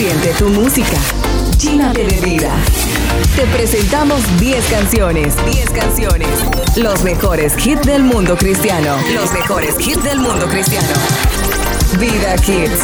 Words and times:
Siente 0.00 0.32
tu 0.38 0.48
música. 0.48 0.96
Llénate 1.58 2.04
de. 2.04 2.48
Te 3.36 3.44
presentamos 3.54 4.22
10 4.40 4.64
canciones. 4.70 5.34
10 5.52 5.70
canciones. 5.72 6.28
Los 6.76 7.02
mejores 7.02 7.52
hits 7.66 7.82
del 7.82 8.02
mundo 8.02 8.34
cristiano. 8.38 8.96
Los 9.14 9.30
mejores 9.34 9.74
hits 9.78 10.02
del 10.02 10.20
mundo 10.20 10.46
cristiano. 10.46 10.88
Vida 11.98 12.34
Kids. 12.36 12.80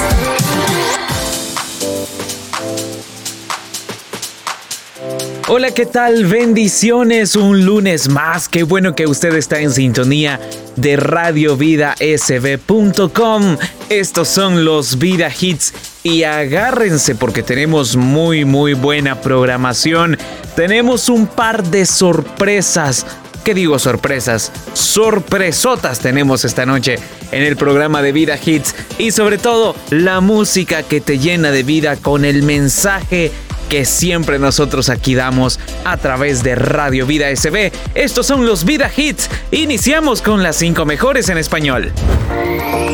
Hola, 5.49 5.71
¿qué 5.71 5.87
tal? 5.87 6.27
Bendiciones, 6.27 7.35
un 7.35 7.65
lunes 7.65 8.11
más. 8.11 8.51
Qué 8.51 8.63
bueno 8.63 8.95
que 8.95 9.07
usted 9.07 9.35
está 9.37 9.61
en 9.61 9.73
sintonía 9.73 10.39
de 10.77 10.99
radiovidasb.com. 10.99 13.57
Estos 13.89 14.29
son 14.29 14.67
los 14.67 14.99
Vida 14.99 15.31
Hits 15.41 15.73
y 16.07 16.23
agárrense 16.23 17.17
porque 17.17 17.43
tenemos 17.43 17.97
muy 17.97 18.45
muy 18.45 18.75
buena 18.75 19.21
programación. 19.21 20.17
Tenemos 20.55 21.09
un 21.09 21.27
par 21.27 21.65
de 21.65 21.85
sorpresas. 21.85 23.05
¿Qué 23.43 23.55
digo 23.55 23.77
sorpresas? 23.81 24.53
Sorpresotas 24.73 25.99
tenemos 25.99 26.45
esta 26.45 26.65
noche 26.65 27.01
en 27.33 27.43
el 27.43 27.57
programa 27.57 28.03
de 28.03 28.13
Vida 28.13 28.39
Hits 28.43 28.77
y 28.99 29.11
sobre 29.11 29.37
todo 29.37 29.75
la 29.91 30.21
música 30.21 30.85
que 30.85 31.01
te 31.01 31.19
llena 31.19 31.51
de 31.51 31.65
vida 31.65 31.97
con 31.97 32.25
el 32.25 32.45
mensaje 32.45 33.33
que 33.69 33.85
siempre 33.85 34.39
nosotros 34.39 34.91
aquí 34.91 35.17
damos 35.17 35.59
a 35.85 35.97
través 35.97 36.45
de 36.45 36.55
Radio 36.55 37.05
Vida 37.05 37.35
SB. 37.35 37.73
Estos 37.97 38.27
son 38.29 38.47
los 38.47 38.65
Vida 38.65 38.89
Hits. 38.97 39.29
Iniciamos 39.51 40.23
con 40.23 40.45
las 40.45 40.55
cinco 40.55 40.85
mejores 40.85 41.29
en 41.31 41.39
español. 41.39 41.91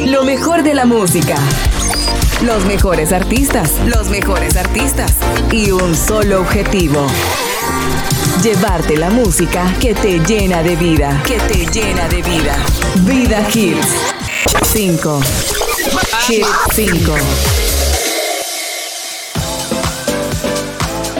Lo 0.06 0.24
mejor 0.24 0.62
de 0.62 0.72
la 0.72 0.86
música. 0.86 1.36
Los 2.44 2.64
mejores 2.64 3.12
artistas. 3.12 3.74
Los 3.86 4.10
mejores 4.10 4.56
artistas. 4.56 5.14
Y 5.52 5.70
un 5.70 5.94
solo 5.94 6.40
objetivo. 6.40 7.06
Llevarte 8.42 8.96
la 8.96 9.10
música 9.10 9.72
que 9.80 9.94
te 9.94 10.18
llena 10.18 10.60
de 10.60 10.74
vida. 10.74 11.22
Que 11.24 11.38
te 11.38 11.66
llena 11.66 12.08
de 12.08 12.20
vida. 12.22 12.56
Vida 13.06 13.46
Hits. 13.54 13.86
5. 14.64 15.20
Hit 16.26 16.44
5. 16.74 17.14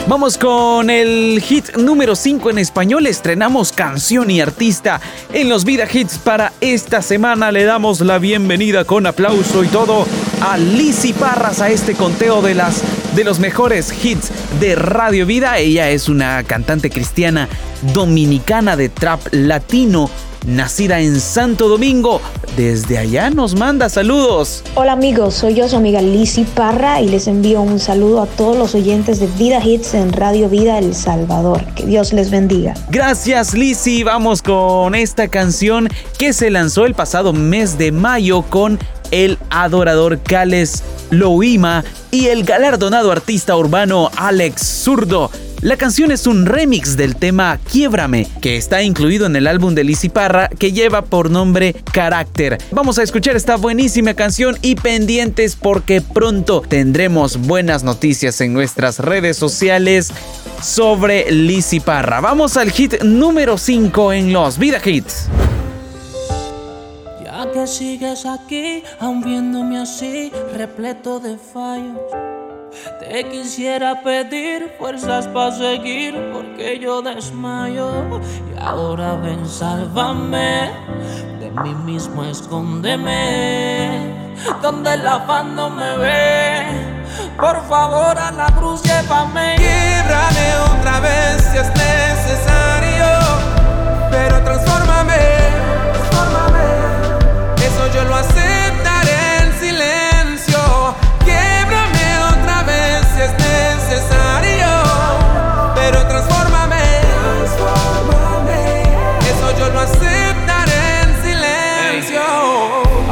Vamos 0.07 0.37
con 0.37 0.89
el 0.89 1.41
hit 1.41 1.77
número 1.77 2.17
5 2.17 2.49
en 2.49 2.57
español. 2.57 3.07
Estrenamos 3.07 3.71
canción 3.71 4.29
y 4.29 4.41
artista 4.41 4.99
en 5.31 5.47
los 5.47 5.63
Vida 5.63 5.87
Hits 5.91 6.17
para 6.17 6.51
esta 6.59 7.01
semana. 7.01 7.53
Le 7.53 7.63
damos 7.63 8.01
la 8.01 8.19
bienvenida 8.19 8.83
con 8.83 9.07
aplauso 9.07 9.63
y 9.63 9.67
todo 9.67 10.05
a 10.43 10.57
Lizzy 10.57 11.13
Parras 11.13 11.61
a 11.61 11.69
este 11.69 11.93
conteo 11.95 12.41
de 12.41 12.53
las 12.53 12.81
de 13.15 13.23
los 13.23 13.39
mejores 13.39 13.93
hits 14.03 14.29
de 14.59 14.75
Radio 14.75 15.25
Vida. 15.25 15.57
Ella 15.57 15.89
es 15.89 16.09
una 16.09 16.43
cantante 16.43 16.89
cristiana 16.89 17.47
dominicana 17.93 18.75
de 18.75 18.89
trap 18.89 19.21
latino 19.31 20.09
nacida 20.45 20.99
en 20.99 21.21
Santo 21.21 21.69
Domingo. 21.69 22.19
Desde 22.57 22.97
allá 22.97 23.29
nos 23.29 23.55
manda 23.55 23.87
saludos. 23.87 24.63
Hola 24.75 24.91
amigos, 24.91 25.35
soy 25.35 25.55
yo, 25.55 25.69
su 25.69 25.77
amiga 25.77 26.01
Lizzy 26.01 26.43
Parra 26.43 26.99
y 26.99 27.07
les 27.07 27.27
envío 27.27 27.61
un 27.61 27.79
saludo 27.79 28.21
a 28.21 28.25
todos 28.25 28.57
los 28.57 28.75
oyentes 28.75 29.21
de 29.21 29.27
Vida 29.27 29.63
Hits 29.63 29.93
en 29.93 30.11
Radio 30.11 30.49
Vida 30.49 30.77
El 30.77 30.93
Salvador. 30.93 31.63
Que 31.75 31.85
Dios 31.85 32.11
les 32.11 32.31
bendiga. 32.31 32.73
Gracias 32.89 33.53
Lizzy, 33.53 34.03
vamos 34.03 34.41
con 34.41 34.93
esta 34.93 35.29
canción 35.29 35.87
que 36.17 36.33
se 36.33 36.49
lanzó 36.49 36.85
el 36.85 36.95
pasado 36.95 37.31
mes 37.31 37.77
de 37.77 37.93
mayo 37.93 38.41
con 38.41 38.77
el 39.13 39.37
adorador 39.51 40.19
Cales 40.23 40.83
Loima 41.11 41.83
y 42.09 42.27
el 42.27 42.43
galardonado 42.43 43.11
artista 43.11 43.55
urbano 43.55 44.09
Alex 44.17 44.65
Zurdo. 44.83 45.29
La 45.61 45.77
canción 45.77 46.11
es 46.11 46.25
un 46.25 46.47
remix 46.47 46.97
del 46.97 47.15
tema 47.15 47.59
Quiebrame, 47.71 48.27
que 48.41 48.57
está 48.57 48.81
incluido 48.81 49.27
en 49.27 49.35
el 49.35 49.45
álbum 49.45 49.75
de 49.75 49.83
Lizzy 49.83 50.09
Parra 50.09 50.49
que 50.49 50.71
lleva 50.71 51.03
por 51.03 51.29
nombre 51.29 51.75
Carácter. 51.93 52.57
Vamos 52.71 52.97
a 52.97 53.03
escuchar 53.03 53.35
esta 53.35 53.55
buenísima 53.55 54.15
canción 54.15 54.57
y 54.63 54.75
pendientes 54.75 55.55
porque 55.55 56.01
pronto 56.01 56.63
tendremos 56.67 57.37
buenas 57.37 57.83
noticias 57.83 58.41
en 58.41 58.51
nuestras 58.51 58.97
redes 58.97 59.37
sociales 59.37 60.11
sobre 60.59 61.31
Lizzy 61.31 61.79
Parra. 61.79 62.19
Vamos 62.19 62.57
al 62.57 62.71
hit 62.71 63.03
número 63.03 63.59
5 63.59 64.11
en 64.11 64.33
los 64.33 64.57
Vida 64.57 64.81
Hits. 64.83 65.29
Que 67.51 67.67
sigues 67.67 68.25
aquí, 68.25 68.83
aún 68.99 69.21
viéndome 69.21 69.77
así, 69.77 70.31
repleto 70.55 71.19
de 71.19 71.37
fallos. 71.37 71.99
Te 72.99 73.29
quisiera 73.29 74.01
pedir 74.01 74.73
fuerzas 74.79 75.27
para 75.27 75.51
seguir 75.51 76.15
porque 76.31 76.79
yo 76.79 77.01
desmayo. 77.01 78.21
Y 78.49 78.59
ahora 78.59 79.15
ven, 79.17 79.45
sálvame. 79.47 80.71
De 81.39 81.51
mí 81.61 81.75
mismo 81.75 82.23
escóndeme. 82.23 84.13
Donde 84.61 84.93
el 84.93 85.05
afán 85.05 85.55
no 85.55 85.69
me 85.69 85.97
ve. 85.97 86.65
Por 87.37 87.61
favor 87.67 88.17
a 88.17 88.31
la 88.31 88.47
cruz 88.57 88.81
llévame. 88.83 89.57
Quiebrame 89.57 90.55
otra 90.71 90.99
vez 91.01 91.43
si 91.51 91.57
es 91.57 91.67
necesario. 91.67 93.05
Pero 94.09 94.43
transfórmame. 94.43 95.42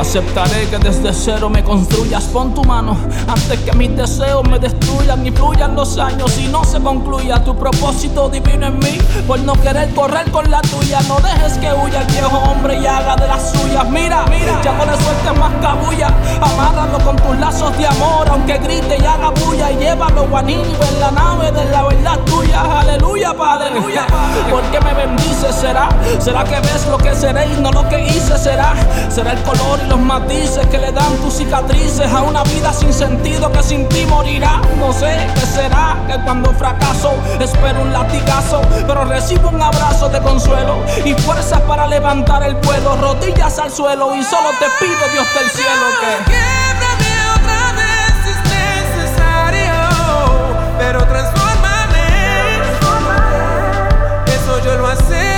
Aceptaré 0.01 0.67
que 0.67 0.79
desde 0.79 1.13
cero 1.13 1.47
me 1.47 1.63
construyas. 1.63 2.23
Pon 2.23 2.55
tu 2.55 2.63
mano 2.63 2.97
antes 3.27 3.59
que 3.59 3.71
mis 3.73 3.95
deseos 3.95 4.43
me 4.49 4.57
destruyan 4.57 5.23
y 5.27 5.29
fluyan 5.29 5.75
los 5.75 5.95
años 5.99 6.35
y 6.39 6.47
no 6.47 6.63
se 6.63 6.79
concluya 6.81 7.43
tu 7.43 7.55
propósito 7.55 8.27
divino 8.27 8.65
en 8.65 8.79
mí. 8.79 8.97
Por 9.27 9.39
no 9.41 9.53
querer 9.53 9.93
correr 9.93 10.29
con 10.31 10.49
la 10.49 10.59
tuya, 10.63 11.01
no 11.07 11.19
dejes 11.19 11.53
que 11.59 11.71
huya 11.71 12.01
el 12.01 12.07
viejo 12.07 12.35
hombre 12.35 12.79
y 12.79 12.85
haga 12.87 13.15
de 13.15 13.27
las 13.27 13.51
suyas. 13.51 13.87
Mira, 13.91 14.25
mira, 14.25 14.59
ya 14.63 14.73
no 14.73 14.85
le 14.85 14.97
sueltes 14.97 15.39
más 15.39 15.51
cabulla. 15.61 16.07
Amárralo 16.41 16.97
con 17.05 17.15
tus 17.17 17.37
lazos 17.37 17.77
de 17.77 17.85
amor, 17.85 18.27
aunque 18.27 18.57
grite 18.57 18.97
y 18.99 19.05
haga 19.05 19.29
bulla. 19.29 19.71
Y 19.71 19.77
llévalo 19.77 20.27
guanillo 20.27 20.79
en 20.93 20.99
la 20.99 21.11
nave 21.11 21.51
de 21.51 21.65
la 21.65 21.83
verdad 21.83 22.19
tuya. 22.25 22.79
Aleluya, 22.79 23.35
Padre. 23.35 23.67
Aleluya, 23.67 24.07
¿Por 24.49 24.63
qué 24.71 24.81
me 24.81 24.95
bendices? 24.95 25.53
¿Será? 25.55 25.89
¿Será 26.19 26.43
que 26.43 26.59
ves 26.59 26.87
lo 26.89 26.97
que 26.97 27.13
seré 27.13 27.45
y 27.45 27.61
no 27.61 27.71
lo 27.71 27.87
que 27.87 28.03
hice? 28.03 28.35
¿Será? 28.35 28.73
¿Será 29.07 29.33
el 29.33 29.43
color 29.43 29.79
y 29.85 29.90
los 29.91 29.99
matices 29.99 30.65
que 30.67 30.77
le 30.77 30.91
dan 30.93 31.13
tus 31.17 31.33
cicatrices 31.33 32.11
a 32.13 32.21
una 32.21 32.43
vida 32.43 32.71
sin 32.71 32.93
sentido 32.93 33.51
que 33.51 33.61
sin 33.61 33.87
ti 33.89 34.05
morirá? 34.05 34.61
No 34.79 34.93
sé 34.93 35.27
qué 35.35 35.45
será 35.45 35.97
que 36.07 36.17
cuando 36.23 36.53
fracaso 36.53 37.13
espero 37.39 37.81
un 37.81 37.91
latigazo, 37.91 38.61
pero 38.87 39.03
recibo 39.03 39.49
un 39.49 39.61
abrazo 39.61 40.07
de 40.07 40.21
consuelo 40.21 40.77
y 41.03 41.13
fuerzas 41.13 41.59
para 41.61 41.87
levantar 41.87 42.41
el 42.43 42.55
vuelo, 42.55 42.95
rodillas 42.95 43.59
al 43.59 43.69
suelo 43.69 44.15
y 44.15 44.23
solo 44.23 44.49
te 44.59 44.65
pido 44.79 45.09
Dios 45.13 45.27
del 45.35 45.49
cielo 45.49 45.85
que. 45.99 46.31
Pero 50.79 51.05
transfórmame. 51.05 52.07
Eso 54.25 54.63
yo 54.63 54.77
lo 54.77 54.87
aceptaré 54.87 55.30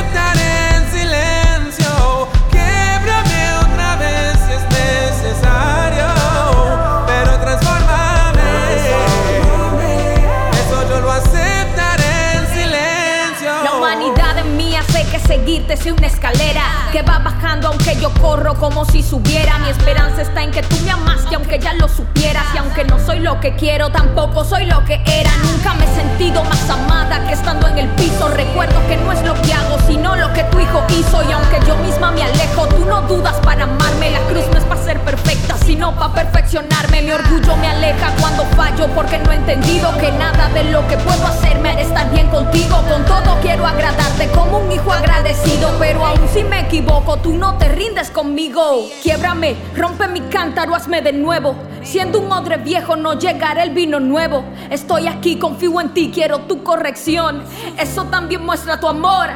una 15.97 16.07
escalera 16.07 16.63
que 16.91 17.01
va 17.01 17.23
aunque 17.43 17.97
yo 17.99 18.09
corro 18.21 18.55
como 18.55 18.85
si 18.85 19.03
subiera. 19.03 19.57
Mi 19.59 19.69
esperanza 19.69 20.21
está 20.21 20.43
en 20.43 20.51
que 20.51 20.63
tú 20.63 20.75
me 20.85 20.91
amaste 20.91 21.35
aunque 21.35 21.59
ya 21.59 21.73
lo 21.73 21.89
supieras. 21.89 22.45
Y 22.53 22.57
aunque 22.57 22.85
no 22.85 22.97
soy 23.05 23.19
lo 23.19 23.39
que 23.39 23.55
quiero, 23.55 23.89
tampoco 23.89 24.45
soy 24.45 24.65
lo 24.65 24.83
que 24.85 25.01
era. 25.05 25.31
Nunca 25.43 25.73
me 25.73 25.83
he 25.83 25.95
sentido 25.95 26.43
más 26.45 26.69
amada 26.69 27.25
que 27.27 27.33
estando 27.33 27.67
en 27.67 27.79
el 27.79 27.87
piso. 27.89 28.29
Recuerdo 28.29 28.79
que 28.87 28.97
no 28.97 29.11
es 29.11 29.21
lo 29.23 29.33
que 29.41 29.53
hago, 29.53 29.77
sino 29.87 30.15
lo 30.15 30.31
que 30.33 30.43
tu 30.45 30.59
hijo 30.59 30.83
hizo. 30.89 31.21
Y 31.29 31.33
aunque 31.33 31.59
yo 31.67 31.75
misma 31.77 32.11
me 32.11 32.23
alejo, 32.23 32.65
tú 32.67 32.85
no 32.85 33.01
dudas 33.03 33.35
para 33.43 33.65
amarme. 33.65 34.11
La 34.11 34.19
cruz 34.21 34.45
no 34.51 34.57
es 34.57 34.63
para 34.63 34.81
ser 34.81 34.99
perfecta, 35.01 35.57
sino 35.65 35.93
para 35.95 36.13
perfeccionarme. 36.13 37.01
Mi 37.01 37.11
orgullo 37.11 37.57
me 37.57 37.67
aleja 37.67 38.13
cuando 38.21 38.45
fallo 38.55 38.87
porque 38.95 39.19
no 39.19 39.31
he 39.31 39.35
entendido 39.35 39.95
que 39.97 40.11
nada 40.13 40.49
de 40.49 40.63
lo 40.65 40.87
que 40.87 40.97
puedo 40.97 41.27
hacer 41.27 41.59
me 41.59 41.71
hará 41.71 41.81
estar 41.81 42.09
bien 42.11 42.29
contigo. 42.29 42.81
Con 42.87 43.03
todo 43.05 43.37
quiero 43.41 43.67
agradarte 43.67 44.29
como 44.29 44.59
un 44.59 44.71
hijo 44.71 44.93
agradecido, 44.93 45.71
pero 45.77 46.05
aún 46.05 46.27
si 46.33 46.43
me 46.43 46.61
equivoco, 46.61 47.17
tú 47.17 47.32
no 47.33 47.57
te 47.57 47.67
rindes 47.69 48.09
conmigo. 48.09 48.87
Quiebrame, 49.01 49.55
rompe 49.75 50.07
mi 50.07 50.21
cántaro, 50.21 50.75
hazme 50.75 51.01
de 51.01 51.13
nuevo. 51.13 51.55
Siendo 51.83 52.19
un 52.19 52.31
odre 52.31 52.57
viejo 52.57 52.95
no 52.95 53.19
llegará 53.19 53.63
el 53.63 53.71
vino 53.71 53.99
nuevo. 53.99 54.43
Estoy 54.69 55.07
aquí, 55.07 55.37
confío 55.37 55.81
en 55.81 55.93
ti, 55.93 56.11
quiero 56.13 56.39
tu 56.41 56.63
corrección. 56.63 57.43
Eso 57.77 58.05
también 58.05 58.45
muestra 58.45 58.79
tu 58.79 58.87
amor. 58.87 59.29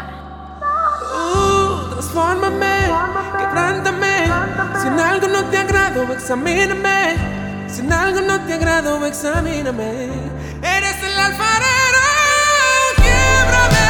Uh, 1.13 1.89
transfórmame, 1.91 2.87
quebrántame. 3.37 4.31
Si 4.81 4.87
en 4.87 4.99
algo 4.99 5.27
no 5.27 5.43
te 5.45 5.57
agrado, 5.57 6.03
examíname. 6.13 7.15
Si 7.67 7.81
en 7.81 7.91
algo 7.91 8.21
no 8.21 8.39
te 8.45 8.53
agrado, 8.53 9.05
examíname. 9.05 10.09
Eres 10.61 11.03
el 11.03 11.19
alfarero. 11.19 12.03
Quiebrame 12.95 13.86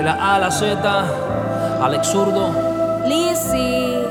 De 0.00 0.06
la 0.06 0.14
A 0.14 0.36
a 0.36 0.38
la 0.38 0.50
Z, 0.50 1.84
Alex 1.84 2.08
Zurdo, 2.08 2.54
Lizzy 3.06 4.02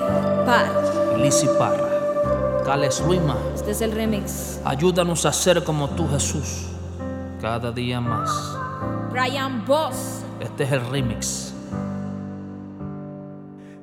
Par. 0.46 1.18
Lizzy 1.18 1.48
Parra, 1.58 2.62
Cales 2.64 3.02
Luima. 3.02 3.36
Este 3.56 3.72
es 3.72 3.82
el 3.82 3.94
remix. 3.94 4.62
Ayúdanos 4.64 5.26
a 5.26 5.34
ser 5.34 5.64
como 5.64 5.90
tú, 5.90 6.08
Jesús, 6.08 6.68
cada 7.42 7.72
día 7.72 8.00
más. 8.00 8.30
Brian 9.12 9.66
Boss. 9.66 10.22
Este 10.40 10.66
es 10.66 10.72
el 10.74 10.88
remix. 10.92 11.56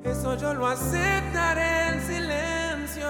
Eso 0.05 0.37
yo 0.37 0.53
lo 0.53 0.65
aceptaré 0.65 1.89
en 1.89 2.01
silencio. 2.07 3.07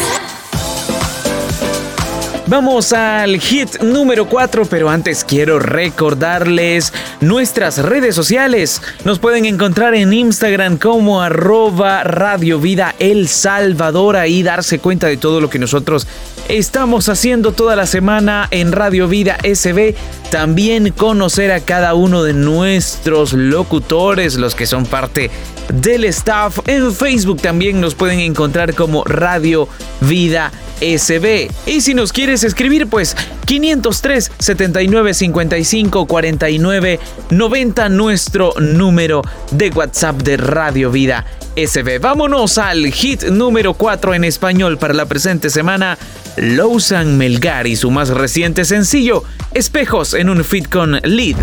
Vamos 2.47 2.93
al 2.93 3.41
hit 3.41 3.81
número 3.81 4.29
4, 4.29 4.67
pero 4.67 4.91
antes 4.91 5.25
quiero 5.25 5.59
recordarles 5.59 6.93
nuestras 7.23 7.79
redes 7.79 8.15
sociales. 8.15 8.83
Nos 9.07 9.19
pueden 9.19 9.47
encontrar 9.47 9.95
en 9.95 10.13
Instagram 10.13 10.77
como 10.77 11.23
arroba 11.23 12.05
Radio 12.05 12.61
Vida 12.61 12.95
El 12.99 13.29
Salvador, 13.29 14.17
ahí 14.17 14.43
darse 14.43 14.79
cuenta 14.79 15.07
de 15.07 15.17
todo 15.17 15.41
lo 15.41 15.49
que 15.49 15.59
nosotros 15.59 16.07
estamos 16.49 17.09
haciendo 17.09 17.53
toda 17.53 17.77
la 17.77 17.87
semana 17.87 18.47
en 18.51 18.73
Radio 18.73 19.09
Vida 19.09 19.39
SB. 19.43 19.95
También 20.35 20.91
conocer 20.91 21.53
a 21.53 21.61
cada 21.61 21.95
uno 21.95 22.25
de 22.25 22.33
nuestros 22.33 23.35
locutores, 23.35 24.35
los 24.35 24.57
que 24.57 24.67
son 24.67 24.85
parte 24.85 25.31
del 25.73 26.03
staff. 26.07 26.59
En 26.67 26.93
Facebook 26.93 27.41
también 27.41 27.81
nos 27.81 27.95
pueden 27.95 28.19
encontrar 28.19 28.75
como 28.75 29.05
Radio 29.05 29.69
Vida 30.01 30.51
SB. 30.81 31.53
Y 31.67 31.83
si 31.83 31.95
nos 31.95 32.13
quieres 32.13 32.43
escribir, 32.43 32.89
pues 32.89 33.17
503 33.47 34.33
79 34.37 35.15
55 35.15 36.07
49 36.07 36.99
90 37.31 37.89
nuestro 37.91 38.55
número 38.59 39.23
de 39.53 39.71
WhatsApp 39.71 40.17
de 40.17 40.37
Radio 40.37 40.91
Vida 40.91 41.25
SB. 41.57 42.01
Vámonos 42.01 42.59
al 42.59 42.93
hit 42.93 43.23
número 43.23 43.75
4 43.75 44.15
en 44.15 44.25
español 44.25 44.79
para 44.79 44.95
la 44.95 45.07
presente 45.07 45.49
semana. 45.49 45.97
Lowsan 46.37 47.17
Melgar 47.17 47.69
y 47.69 47.77
su 47.77 47.93
más 47.93 48.09
reciente 48.09 48.65
sencillo, 48.65 49.23
Espejos 49.55 50.15
en 50.15 50.24
un 50.29 50.45
fit 50.45 50.69
con 50.69 50.93
Lead. 51.03 51.37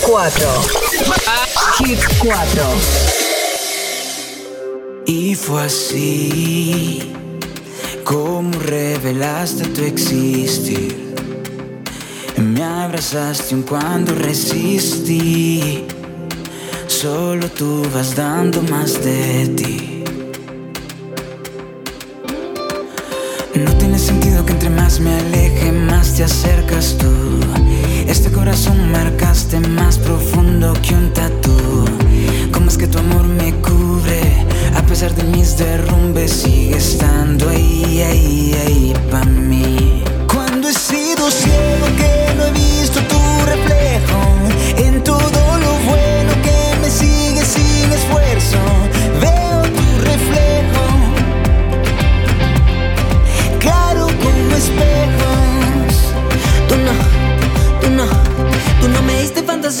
4. 0.00 0.46
Hit 1.78 1.98
4. 2.18 2.64
Y 5.06 5.34
fue 5.34 5.64
así 5.64 7.12
como 8.04 8.58
revelaste 8.60 9.64
tu 9.68 9.84
existir. 9.84 11.14
Me 12.38 12.64
abrazaste 12.64 13.54
un 13.54 13.62
cuando 13.62 14.14
resistí. 14.14 15.84
Solo 16.86 17.48
tú 17.48 17.86
vas 17.94 18.16
dando 18.16 18.62
más 18.62 19.02
de 19.04 19.46
ti. 19.56 20.04
No 23.54 23.72
tiene 23.76 23.98
sentido 23.98 24.44
que 24.44 24.52
entre 24.52 24.70
más 24.70 24.98
me 24.98 25.14
aleje, 25.14 25.72
más 25.72 26.14
te 26.14 26.24
acercas 26.24 26.96
tú. 26.98 27.71
Este 28.12 28.30
corazón 28.30 28.92
marcaste 28.92 29.58
más 29.58 29.96
profundo 29.96 30.74
que 30.82 30.94
un 30.94 31.14
tatu. 31.14 31.86
¿Cómo 32.52 32.68
es 32.68 32.76
que 32.76 32.86
tu 32.86 32.98
amor 32.98 33.24
me 33.24 33.54
cubre? 33.62 34.20
A 34.76 34.82
pesar 34.82 35.14
de 35.14 35.24
mis 35.24 35.56
derrumbes, 35.56 36.30
sigue 36.30 36.76
estando 36.76 37.48
ahí, 37.48 38.02
ahí, 38.02 38.54
ahí 38.66 38.94
para 39.10 39.24
mí. 39.24 40.04
Cuando 40.30 40.68
he 40.68 40.74
sido 40.74 41.30
ciego 41.30 41.86
que 41.96 42.34
no 42.36 42.44
he 42.44 42.52
visto 42.52 43.00
tu 43.00 43.18
reflejo 43.46 44.20
en 44.76 45.02
todo 45.02 45.41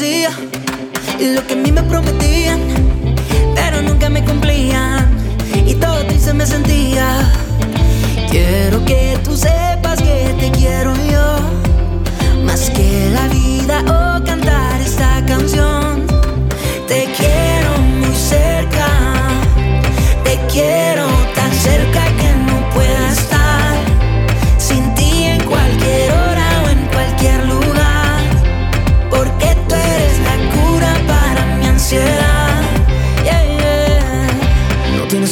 y 0.04 1.26
lo 1.32 1.46
que 1.46 1.52
a 1.52 1.56
mí 1.56 1.70
me 1.70 1.82
prometían, 1.84 2.60
pero 3.54 3.82
nunca 3.82 4.08
me 4.08 4.24
cumplían 4.24 5.08
y 5.64 5.76
todo 5.76 6.04
triste 6.06 6.34
me 6.34 6.44
sentía. 6.44 7.32
Quiero 8.28 8.84
que 8.84 9.16
tú 9.22 9.36
sepas 9.36 10.00
que 10.02 10.34
te 10.40 10.50
quiero 10.58 10.92
yo, 11.08 11.36
más 12.44 12.68
que 12.70 13.10
la 13.14 13.28
vida 13.28 13.78
o 13.82 14.24
cantar 14.24 14.80
esta 14.80 15.24
canción. 15.24 16.04
Te 16.88 17.04
quiero 17.16 17.78
muy 18.00 18.16
cerca, 18.16 18.88
te 20.24 20.36
quiero 20.52 20.91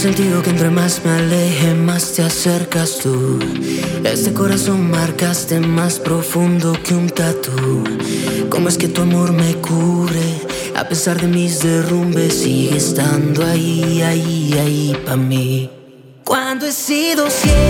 sentido 0.00 0.42
que 0.42 0.48
entre 0.48 0.70
más 0.70 1.04
me 1.04 1.10
aleje, 1.10 1.74
más 1.74 2.12
te 2.12 2.22
acercas 2.22 3.00
tú. 3.00 3.38
Este 4.02 4.32
corazón 4.32 4.90
marcaste 4.90 5.60
más 5.60 5.98
profundo 5.98 6.72
que 6.82 6.94
un 6.94 7.10
tatu. 7.10 7.84
¿Cómo 8.48 8.70
es 8.70 8.78
que 8.78 8.88
tu 8.88 9.02
amor 9.02 9.32
me 9.32 9.56
cubre? 9.56 10.40
A 10.74 10.88
pesar 10.88 11.20
de 11.20 11.26
mis 11.26 11.60
derrumbes, 11.60 12.32
sigue 12.32 12.78
estando 12.78 13.44
ahí, 13.44 14.00
ahí, 14.00 14.54
ahí 14.58 14.96
para 15.04 15.18
mí. 15.18 15.68
Cuando 16.24 16.64
he 16.64 16.72
sido 16.72 17.28
ciego 17.28 17.69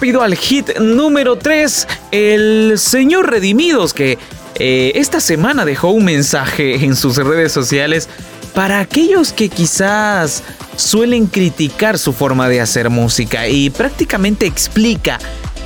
rápido 0.00 0.22
al 0.22 0.34
hit 0.34 0.78
número 0.78 1.36
3, 1.36 1.86
el 2.10 2.78
señor 2.78 3.30
Redimidos, 3.30 3.92
que 3.92 4.16
eh, 4.54 4.92
esta 4.94 5.20
semana 5.20 5.66
dejó 5.66 5.90
un 5.90 6.06
mensaje 6.06 6.74
en 6.86 6.96
sus 6.96 7.18
redes 7.18 7.52
sociales 7.52 8.08
para 8.54 8.80
aquellos 8.80 9.34
que 9.34 9.50
quizás 9.50 10.42
suelen 10.74 11.26
criticar 11.26 11.98
su 11.98 12.14
forma 12.14 12.48
de 12.48 12.62
hacer 12.62 12.88
música 12.88 13.46
y 13.48 13.68
prácticamente 13.68 14.46
explica 14.46 15.18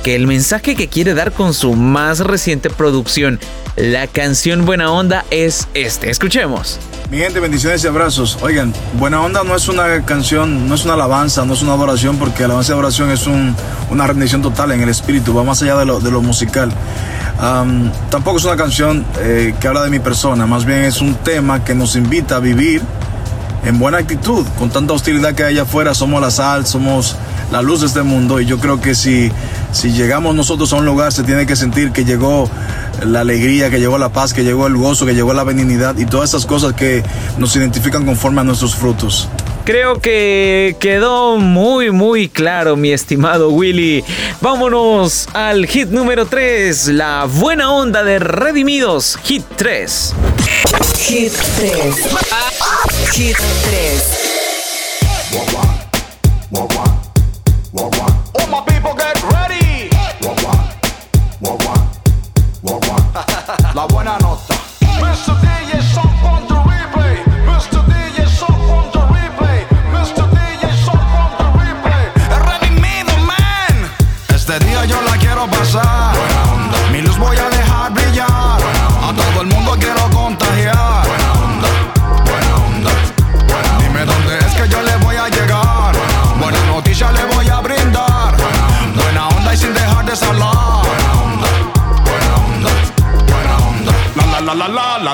que 0.03 0.15
el 0.15 0.27
mensaje 0.27 0.75
que 0.75 0.89
quiere 0.89 1.13
dar 1.13 1.31
con 1.31 1.53
su 1.53 1.73
más 1.73 2.19
reciente 2.19 2.69
producción, 2.69 3.39
la 3.77 4.05
canción 4.05 4.65
Buena 4.65 4.91
Onda, 4.91 5.23
es 5.31 5.69
este. 5.73 6.09
Escuchemos. 6.09 6.77
Mi 7.09 7.19
gente, 7.19 7.39
bendiciones 7.39 7.83
y 7.85 7.87
abrazos. 7.87 8.37
Oigan, 8.41 8.73
Buena 8.99 9.21
Onda 9.21 9.43
no 9.45 9.55
es 9.55 9.69
una 9.69 10.03
canción, 10.05 10.67
no 10.67 10.75
es 10.75 10.83
una 10.83 10.95
alabanza, 10.95 11.45
no 11.45 11.53
es 11.53 11.61
una 11.61 11.73
adoración, 11.73 12.17
porque 12.17 12.43
alabanza 12.43 12.71
y 12.71 12.73
adoración 12.73 13.11
es 13.11 13.25
una 13.89 14.07
rendición 14.07 14.41
total 14.41 14.71
en 14.71 14.81
el 14.81 14.89
espíritu, 14.89 15.33
va 15.33 15.43
más 15.43 15.61
allá 15.61 15.77
de 15.77 15.85
lo, 15.85 16.21
musical. 16.21 16.71
tampoco 18.09 18.37
es 18.37 18.45
una 18.45 18.55
canción 18.55 19.05
eh, 19.19 19.53
que 19.59 19.67
habla 19.67 19.83
de 19.83 19.89
mi 19.89 19.99
persona, 19.99 20.45
más 20.45 20.65
bien 20.65 20.83
es 20.83 21.01
un 21.01 21.15
tema 21.15 21.63
que 21.63 21.75
nos 21.75 21.95
invita 21.95 22.37
a 22.37 22.39
vivir 22.39 22.81
en 23.65 23.79
buena 23.79 23.97
actitud. 23.97 24.45
Con 24.57 24.69
tanta 24.69 24.93
hostilidad 24.93 25.33
que 25.33 25.43
hay 25.43 25.57
afuera, 25.57 25.93
somos 25.93 26.21
la 26.21 26.31
sal, 26.31 26.65
somos 26.65 27.15
la 27.51 27.61
luz 27.61 27.81
de 27.81 27.87
este 27.87 28.03
mundo 28.03 28.39
y 28.39 28.45
yo 28.45 28.59
creo 28.59 28.79
que 28.79 28.95
si, 28.95 29.31
si 29.71 29.91
llegamos 29.91 30.35
nosotros 30.35 30.71
a 30.73 30.77
un 30.77 30.85
lugar 30.85 31.11
se 31.11 31.23
tiene 31.23 31.45
que 31.45 31.55
sentir 31.55 31.91
que 31.91 32.05
llegó 32.05 32.49
la 33.03 33.21
alegría, 33.21 33.69
que 33.69 33.79
llegó 33.79 33.97
la 33.97 34.09
paz, 34.09 34.33
que 34.33 34.43
llegó 34.43 34.67
el 34.67 34.75
gozo, 34.75 35.05
que 35.05 35.13
llegó 35.13 35.33
la 35.33 35.43
benignidad 35.43 35.97
y 35.97 36.05
todas 36.05 36.29
esas 36.29 36.45
cosas 36.45 36.73
que 36.73 37.03
nos 37.37 37.55
identifican 37.55 38.05
conforme 38.05 38.41
a 38.41 38.43
nuestros 38.43 38.75
frutos. 38.75 39.29
Creo 39.65 39.99
que 39.99 40.75
quedó 40.79 41.37
muy 41.37 41.89
muy 41.89 42.29
claro 42.29 42.75
mi 42.75 42.91
estimado 42.91 43.49
Willy. 43.49 44.03
Vámonos 44.39 45.27
al 45.33 45.65
hit 45.65 45.89
número 45.89 46.27
3, 46.27 46.89
la 46.89 47.25
buena 47.27 47.71
onda 47.71 48.03
de 48.03 48.19
Redimidos, 48.19 49.17
hit 49.23 49.43
3. 49.55 50.13
Hit 50.99 51.33
3. 51.57 51.95
Hit 53.11 53.37
3. 53.63 54.25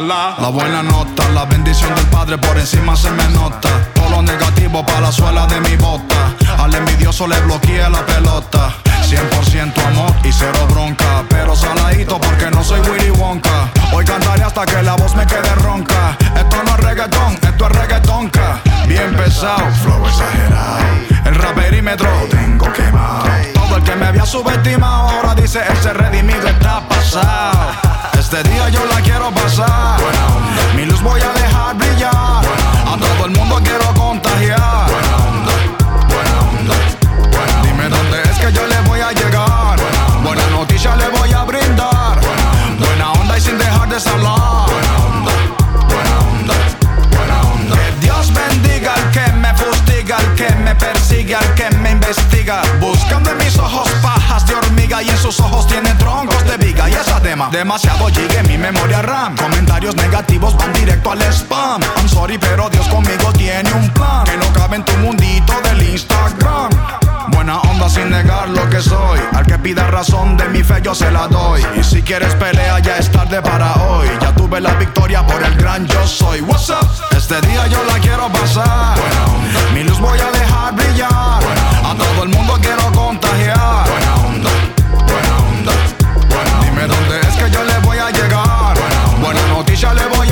La 0.07 0.49
buena 0.49 0.81
nota, 0.81 1.29
la 1.29 1.45
bendición 1.45 1.93
del 1.95 2.05
Padre 2.07 2.37
por 2.37 2.57
encima 2.57 2.95
se 2.95 3.09
me 3.11 3.27
nota. 3.29 3.69
Todo 3.93 4.09
lo 4.09 4.21
negativo 4.21 4.85
para 4.85 5.01
la 5.01 5.11
suela 5.11 5.45
de 5.47 5.59
mi 5.61 5.75
bota. 5.75 6.33
Al 6.57 6.73
envidioso 6.73 7.27
le 7.27 7.39
bloqueé 7.41 7.87
la 7.89 8.05
pelota. 8.05 8.73
100% 9.03 9.87
amor 9.87 10.13
y 10.23 10.31
cero 10.31 10.67
bronca. 10.69 11.23
Pero 11.29 11.55
saladito 11.55 12.19
porque 12.19 12.49
no 12.49 12.63
soy 12.63 12.79
Willy 12.81 13.11
Wonka. 13.11 13.69
Hoy 13.93 14.05
cantaré 14.05 14.43
hasta 14.43 14.65
que 14.65 14.81
la 14.81 14.95
voz 14.95 15.15
me 15.15 15.25
quede 15.25 15.53
ronca. 15.55 16.17
Esto 16.35 16.63
no 16.63 16.71
es 16.71 16.79
reggaetón, 16.79 17.33
esto 17.41 17.67
es 17.67 17.71
reggaetonca. 17.71 18.61
Bien 18.87 19.13
pesado, 19.15 19.69
flow 19.83 20.07
exagerado. 20.07 20.79
El 21.25 21.35
raperímetro 21.35 22.09
lo 22.19 22.27
tengo 22.27 22.73
quemado. 22.73 23.25
Todo 23.53 23.77
el 23.77 23.83
que 23.83 23.95
me 23.95 24.05
había 24.07 24.25
subestimado 24.25 25.09
ahora 25.09 25.35
dice 25.35 25.61
ese 25.71 25.93
redimido 25.93 26.47
está 26.47 26.81
pasado. 26.87 27.90
Este 28.21 28.43
día 28.43 28.69
yo 28.69 28.85
la 28.85 29.01
quiero 29.01 29.31
pasar. 29.31 29.99
Mi 30.75 30.85
luz 30.85 31.01
voy 31.01 31.19
a 31.19 31.33
dejar 31.33 31.75
brillar. 31.75 32.45
A 32.85 32.95
todo 32.95 33.25
el 33.25 33.31
mundo 33.31 33.59
quiero 33.63 33.91
contagiar. 33.95 34.85
Buena 34.91 35.17
onda, 35.27 35.53
buena 36.07 36.39
onda, 36.51 36.75
Dime 37.63 37.89
dónde 37.89 38.21
es 38.21 38.37
que 38.37 38.53
yo 38.53 38.67
le 38.67 38.79
voy 38.81 39.01
a 39.01 39.11
llegar. 39.11 39.79
Buena 40.23 40.47
noticia 40.51 40.95
le 40.97 41.09
voy 41.09 41.33
a 41.33 41.43
brindar. 41.45 42.19
Buena 42.77 43.11
onda 43.13 43.37
y 43.39 43.41
sin 43.41 43.57
dejar 43.57 43.89
de 43.89 43.95
hablar. 43.95 44.69
Buena 44.69 44.97
onda, 45.09 45.31
buena 45.89 46.19
onda, 46.31 46.53
buena 47.09 47.41
onda. 47.55 47.75
Que 47.75 47.91
Dios 48.01 48.31
bendiga 48.31 48.93
al 48.93 49.11
que 49.11 49.33
me 49.33 49.53
fustiga, 49.55 50.17
al 50.17 50.35
que 50.35 50.49
me 50.57 50.75
persigue, 50.75 51.35
al 51.35 51.55
que 51.55 51.71
me 51.71 51.89
investiga. 51.89 52.61
Buscando 52.79 53.31
en 53.31 53.37
mis 53.39 53.57
ojos 53.57 53.89
pajas 54.03 54.45
de 54.45 54.53
hormiga 54.53 55.01
y 55.01 55.09
en 55.09 55.17
sus 55.17 55.39
ojos 55.39 55.65
tiene 55.65 55.91
Demasiado 57.49 58.09
llegue 58.09 58.37
en 58.37 58.47
mi 58.47 58.57
memoria 58.57 59.01
RAM. 59.01 59.35
Comentarios 59.35 59.95
negativos 59.95 60.55
van 60.55 60.71
directo 60.73 61.11
al 61.11 61.21
spam. 61.33 61.81
I'm 61.97 62.07
sorry, 62.07 62.37
pero 62.37 62.69
Dios 62.69 62.87
conmigo 62.87 63.31
tiene 63.33 63.71
un 63.73 63.89
plan 63.89 64.23
que 64.25 64.37
no 64.37 64.51
cabe 64.53 64.75
en 64.75 64.85
tu 64.85 64.95
mundito 64.97 65.53
del 65.63 65.89
Instagram. 65.89 66.69
Buena 67.29 67.59
onda 67.61 67.89
sin 67.89 68.09
negar 68.09 68.49
lo 68.49 68.69
que 68.69 68.81
soy. 68.81 69.19
Al 69.33 69.45
que 69.45 69.57
pida 69.57 69.87
razón 69.87 70.37
de 70.37 70.47
mi 70.49 70.63
fe 70.63 70.81
yo 70.83 70.93
se 70.93 71.09
la 71.11 71.27
doy. 71.27 71.65
Y 71.79 71.83
si 71.83 72.01
quieres 72.01 72.35
pelea 72.35 72.79
ya 72.79 72.97
es 72.97 73.11
tarde 73.11 73.41
para 73.41 73.73
hoy. 73.75 74.07
Ya 74.21 74.33
tuve 74.35 74.61
la 74.61 74.73
victoria 74.75 75.25
por 75.25 75.41
el 75.41 75.55
gran 75.55 75.87
yo 75.87 76.07
soy. 76.07 76.41
What's 76.41 76.69
up? 76.69 76.87
Este 77.15 77.41
día 77.41 77.65
yo 77.67 77.83
la 77.85 77.99
quiero 77.99 78.27
pasar. 78.29 78.97
Mi 79.73 79.83
luz 79.83 79.99
voy 79.99 80.19
a 80.19 80.31
dejar 80.31 80.75
brillar. 80.75 81.09
A 81.09 81.95
todo 81.97 82.23
el 82.23 82.29
mundo 82.29 82.57
quiero 82.61 82.91
contagiar. 82.91 83.87
Buena 83.89 84.15
onda, 84.27 84.49
Buena 89.81 89.93
noticia 89.93 89.93
le 89.93 90.15
voy 90.15 90.30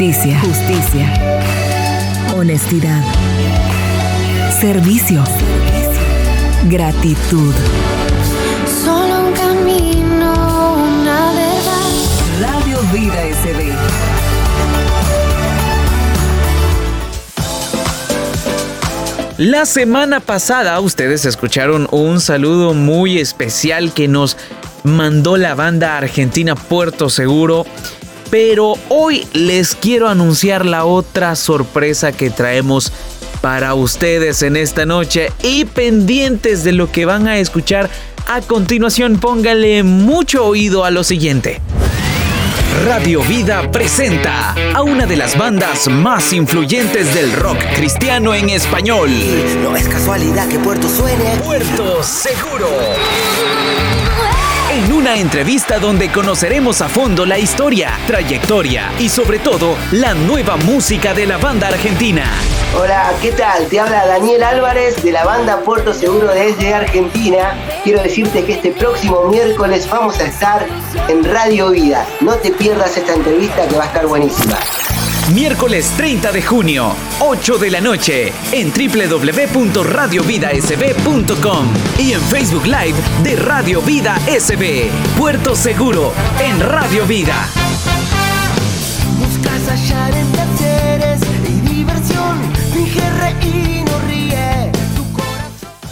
Justicia, 0.00 0.40
justicia, 0.40 1.12
honestidad, 2.34 3.04
servicio. 4.58 5.22
servicio 5.26 6.70
gratitud. 6.70 7.52
Solo 8.82 9.26
un 9.26 9.32
camino, 9.34 10.78
una 10.78 11.32
verdad. 11.32 11.90
Radio 12.40 12.78
Vida 12.94 13.22
SB. 13.42 13.74
La 19.36 19.66
semana 19.66 20.20
pasada 20.20 20.80
ustedes 20.80 21.26
escucharon 21.26 21.86
un 21.90 22.22
saludo 22.22 22.72
muy 22.72 23.18
especial 23.18 23.92
que 23.92 24.08
nos 24.08 24.38
mandó 24.82 25.36
la 25.36 25.54
banda 25.54 25.98
argentina 25.98 26.54
Puerto 26.54 27.10
Seguro. 27.10 27.66
Pero 28.30 28.74
hoy 28.88 29.26
les 29.32 29.74
quiero 29.74 30.08
anunciar 30.08 30.64
la 30.64 30.84
otra 30.84 31.34
sorpresa 31.36 32.12
que 32.12 32.30
traemos 32.30 32.92
para 33.40 33.74
ustedes 33.74 34.42
en 34.42 34.56
esta 34.56 34.86
noche 34.86 35.32
y 35.42 35.64
pendientes 35.64 36.62
de 36.62 36.72
lo 36.72 36.92
que 36.92 37.06
van 37.06 37.26
a 37.26 37.38
escuchar 37.38 37.90
a 38.26 38.40
continuación 38.42 39.18
póngale 39.18 39.82
mucho 39.82 40.44
oído 40.44 40.84
a 40.84 40.90
lo 40.90 41.02
siguiente. 41.02 41.60
Radio 42.84 43.22
Vida 43.22 43.70
presenta 43.70 44.54
a 44.74 44.82
una 44.82 45.04
de 45.04 45.16
las 45.16 45.36
bandas 45.36 45.88
más 45.88 46.32
influyentes 46.32 47.12
del 47.14 47.32
rock 47.32 47.58
cristiano 47.74 48.34
en 48.34 48.48
español. 48.48 49.10
No 49.62 49.74
es 49.74 49.88
casualidad 49.88 50.48
que 50.48 50.58
Puerto 50.58 50.88
suene. 50.88 51.36
Puerto 51.42 52.02
Seguro. 52.02 52.68
En 54.80 54.94
una 54.94 55.16
entrevista 55.16 55.78
donde 55.78 56.10
conoceremos 56.10 56.80
a 56.80 56.88
fondo 56.88 57.26
la 57.26 57.38
historia, 57.38 57.90
trayectoria 58.06 58.90
y 58.98 59.10
sobre 59.10 59.38
todo 59.38 59.76
la 59.92 60.14
nueva 60.14 60.56
música 60.56 61.12
de 61.12 61.26
la 61.26 61.36
banda 61.36 61.68
argentina. 61.68 62.24
Hola, 62.74 63.12
¿qué 63.20 63.30
tal? 63.32 63.66
Te 63.66 63.78
habla 63.78 64.06
Daniel 64.06 64.42
Álvarez 64.42 65.02
de 65.02 65.12
la 65.12 65.26
banda 65.26 65.60
Puerto 65.60 65.92
Seguro 65.92 66.28
desde 66.28 66.72
Argentina. 66.72 67.58
Quiero 67.84 68.02
decirte 68.02 68.42
que 68.46 68.54
este 68.54 68.70
próximo 68.72 69.24
miércoles 69.24 69.86
vamos 69.86 70.18
a 70.18 70.24
estar 70.24 70.66
en 71.08 71.24
Radio 71.24 71.72
Vida. 71.72 72.06
No 72.22 72.36
te 72.36 72.50
pierdas 72.50 72.96
esta 72.96 73.12
entrevista 73.12 73.68
que 73.68 73.76
va 73.76 73.84
a 73.84 73.86
estar 73.86 74.06
buenísima. 74.06 74.56
Miércoles 75.28 75.92
30 75.96 76.32
de 76.32 76.42
junio, 76.42 76.92
8 77.20 77.58
de 77.58 77.70
la 77.70 77.80
noche, 77.80 78.32
en 78.50 78.72
www.radiovidasb.com 78.72 81.66
y 81.98 82.14
en 82.14 82.20
Facebook 82.22 82.66
Live 82.66 82.96
de 83.22 83.36
Radio 83.36 83.80
Vida 83.80 84.18
SB. 84.26 84.90
Puerto 85.16 85.54
Seguro, 85.54 86.12
en 86.42 86.58
Radio 86.60 87.06
Vida. 87.06 87.46
Buscas 89.20 89.68
hallar 89.68 90.12
en 90.16 90.26
placeres 90.32 91.20
y 91.48 91.60
diversión, 91.68 92.40
finge 92.74 93.08
reír, 93.20 93.84
no 93.84 94.00
ríe. 94.08 94.72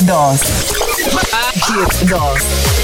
2. 0.00 0.89
Hit 1.02 2.08
2. 2.08 2.79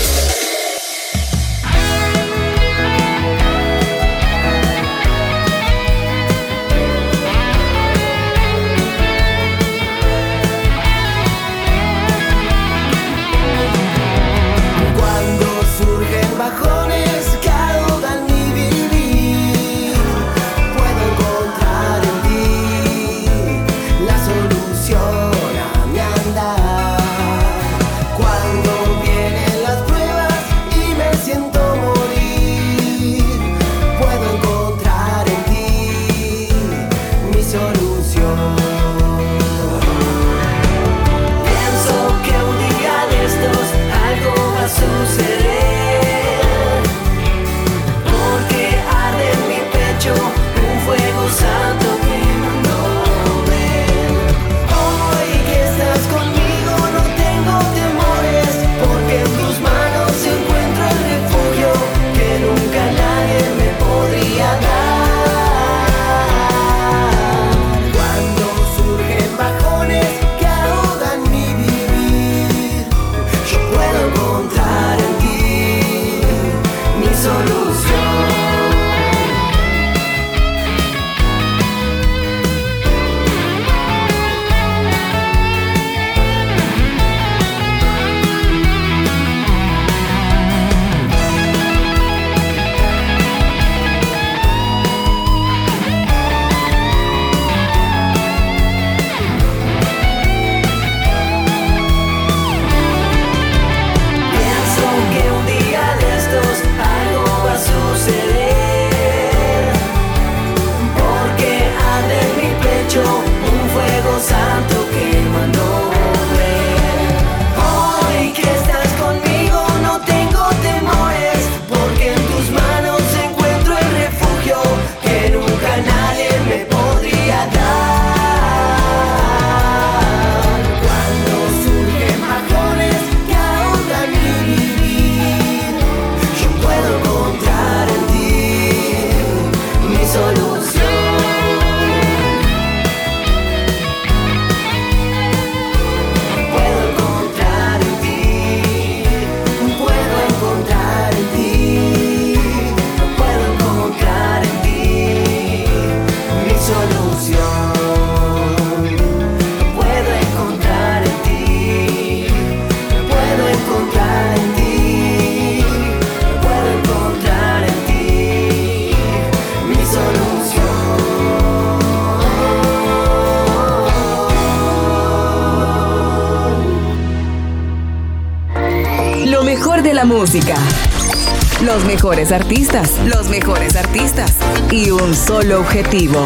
Los 181.77 181.85
mejores 181.85 182.33
artistas, 182.33 182.91
los 183.05 183.29
mejores 183.29 183.77
artistas 183.77 184.33
y 184.71 184.91
un 184.91 185.15
solo 185.15 185.61
objetivo. 185.61 186.25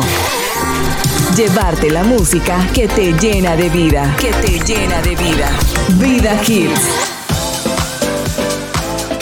Llevarte 1.37 1.91
la 1.91 2.05
música 2.05 2.69
que 2.73 2.87
te 2.87 3.13
llena 3.15 3.57
de 3.57 3.69
vida, 3.69 4.15
que 4.17 4.31
te 4.31 4.61
llena 4.61 5.03
de 5.03 5.17
vida. 5.17 5.51
Vida 5.99 6.41
Hits. 6.47 6.81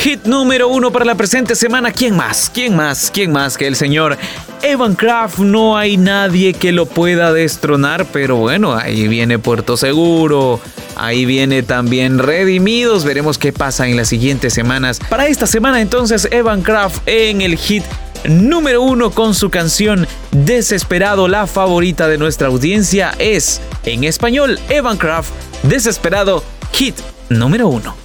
Hit 0.01 0.25
número 0.27 0.69
uno 0.69 0.93
para 0.93 1.07
la 1.07 1.15
presente 1.15 1.57
semana. 1.57 1.93
¿Quién 1.93 2.15
más? 2.15 2.51
¿Quién 2.53 2.77
más? 2.77 3.11
¿Quién 3.11 3.33
más 3.33 3.57
que 3.57 3.67
el 3.67 3.75
señor 3.75 4.19
Evan 4.61 4.97
Kraft? 4.97 5.39
No 5.39 5.79
hay 5.79 5.97
nadie 5.97 6.53
que 6.53 6.73
lo 6.73 6.85
pueda 6.85 7.33
destronar, 7.33 8.05
pero 8.13 8.37
bueno, 8.37 8.75
ahí 8.75 9.09
viene 9.09 9.39
Puerto 9.39 9.79
Seguro. 9.79 10.61
Ahí 10.99 11.25
viene 11.25 11.63
también 11.63 12.19
Redimidos. 12.19 13.05
Veremos 13.05 13.39
qué 13.39 13.53
pasa 13.53 13.89
en 13.89 13.97
las 13.97 14.09
siguientes 14.09 14.53
semanas. 14.53 15.01
Para 15.09 15.29
esta 15.29 15.47
semana 15.47 15.81
entonces 15.81 16.29
Evan 16.31 16.63
Kraft 16.63 17.03
en 17.07 17.41
el 17.41 17.57
hit 17.57 17.85
número 18.25 18.83
uno 18.83 19.11
con 19.11 19.35
su 19.35 19.49
canción 19.51 20.07
Desesperado. 20.33 21.29
La 21.29 21.47
favorita 21.47 22.09
de 22.09 22.19
nuestra 22.19 22.49
audiencia 22.49 23.15
es 23.19 23.61
en 23.85 24.05
español 24.05 24.59
Evan 24.69 24.99
Kraft 24.99 25.31
Desesperado 25.63 26.43
hit 26.73 26.97
número 27.29 27.69
uno. 27.69 27.97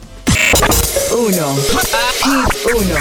1. 1.12 1.56
Hit 2.24 2.76
1. 2.76 2.96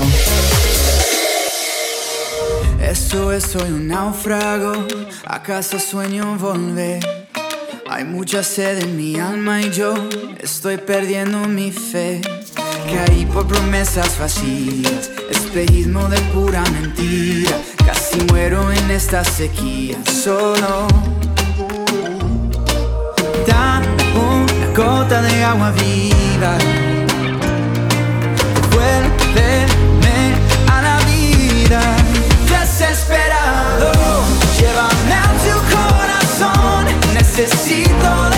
Eso 2.83 3.33
es, 3.33 3.45
soy 3.45 3.71
un 3.71 3.89
náufrago, 3.89 4.87
acaso 5.25 5.79
sueño 5.79 6.37
volver. 6.37 7.22
Hay 7.95 8.05
mucha 8.05 8.43
sed 8.43 8.79
en 8.79 8.97
mi 8.97 9.21
alma 9.21 9.61
y 9.61 9.71
yo 9.71 9.93
estoy 10.41 10.79
perdiendo 10.79 11.47
mi 11.47 11.71
fe. 11.71 12.23
Caí 12.91 13.27
por 13.27 13.47
promesas 13.47 14.19
vacías, 14.19 15.11
espejismo 15.31 16.09
de 16.09 16.19
pura 16.33 16.65
mentira. 16.71 17.51
Casi 17.85 18.19
muero 18.31 18.73
en 18.73 18.91
esta 18.91 19.23
sequía, 19.25 19.99
solo. 20.11 20.89
Dame 23.47 23.87
una 24.15 24.67
gota 24.75 25.21
de 25.21 25.45
agua 25.45 25.71
viva 25.73 26.57
Vuélveme 28.71 29.72
Necesito 37.35 38.32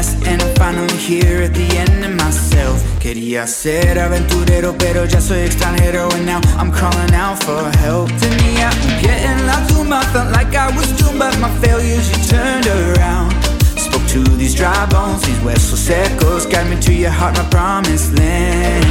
mess 0.00 0.14
And 0.26 0.42
I'm 0.42 0.54
finally 0.56 0.96
here 0.96 1.42
at 1.42 1.54
the 1.54 1.68
end 1.76 2.04
of 2.04 2.14
myself. 2.16 2.82
Quería 3.00 3.46
ser 3.46 3.98
aventurero 3.98 4.74
pero 4.78 5.04
ya 5.04 5.20
soy 5.20 5.40
extranjero 5.40 6.08
And 6.14 6.26
now 6.26 6.40
I'm 6.58 6.72
calling 6.72 7.14
out 7.14 7.42
for 7.44 7.70
help. 7.78 8.08
Tenía 8.18 8.70
un 8.70 9.00
pie 9.00 9.16
en 9.24 9.46
la 9.46 9.66
tumba 9.68 10.00
Felt 10.12 10.30
like 10.32 10.54
I 10.56 10.68
was 10.76 10.88
doomed 10.98 11.18
But 11.18 11.38
my 11.38 11.50
failures 11.60 12.06
you 12.10 12.18
turned 12.28 12.66
around. 12.66 13.32
Spoke 13.76 14.06
to 14.08 14.22
these 14.36 14.54
dry 14.54 14.86
bones 14.86 15.22
These 15.22 15.38
huesos 15.42 15.78
secos 15.78 16.46
Guide 16.50 16.68
me 16.70 16.80
to 16.80 16.92
your 16.92 17.10
heart, 17.10 17.36
my 17.36 17.44
promised 17.50 18.18
land. 18.18 18.84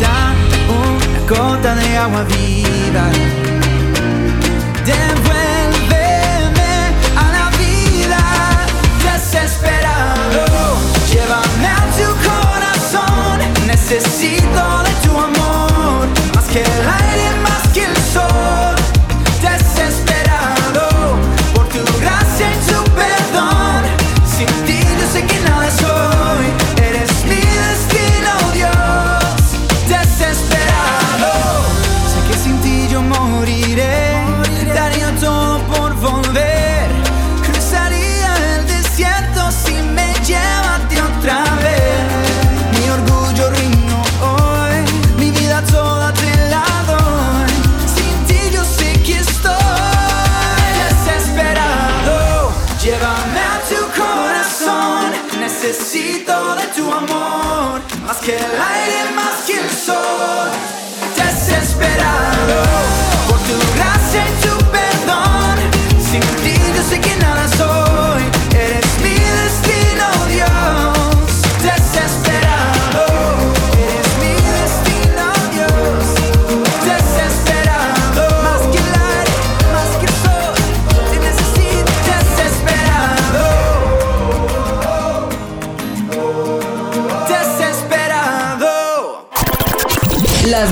Dame 0.00 0.36
una 0.68 1.20
gota 1.28 1.74
de 1.74 1.96
agua 1.96 2.24
viva. 2.24 3.04
Devuélveme 4.86 5.25
Necesito 13.88 14.82
de 14.82 14.90
tu 15.06 15.16
amor. 15.16 16.08
Más 16.34 16.44
que 16.46 16.58
el 16.58 16.88
aire, 16.88 17.25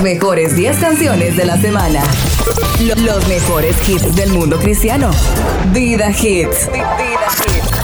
mejores 0.09 0.55
10 0.55 0.77
canciones 0.77 1.35
de 1.35 1.45
la 1.45 1.57
semana. 1.59 1.99
Lo- 2.79 2.93
Los 2.93 3.27
mejores 3.27 3.75
hits 3.89 4.15
del 4.15 4.29
mundo 4.29 4.59
cristiano. 4.59 5.09
Vida 5.73 6.11
Hits. 6.11 6.69
Vida 6.71 7.27
Hits. 7.39 7.81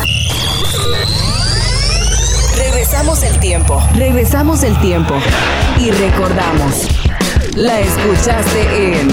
Regresamos 2.60 3.24
el 3.24 3.40
tiempo. 3.40 3.82
Regresamos 3.96 4.62
el 4.62 4.80
tiempo. 4.82 5.16
Y 5.80 5.90
recordamos. 5.90 6.88
La 7.56 7.80
escuchaste 7.80 9.00
en 9.02 9.10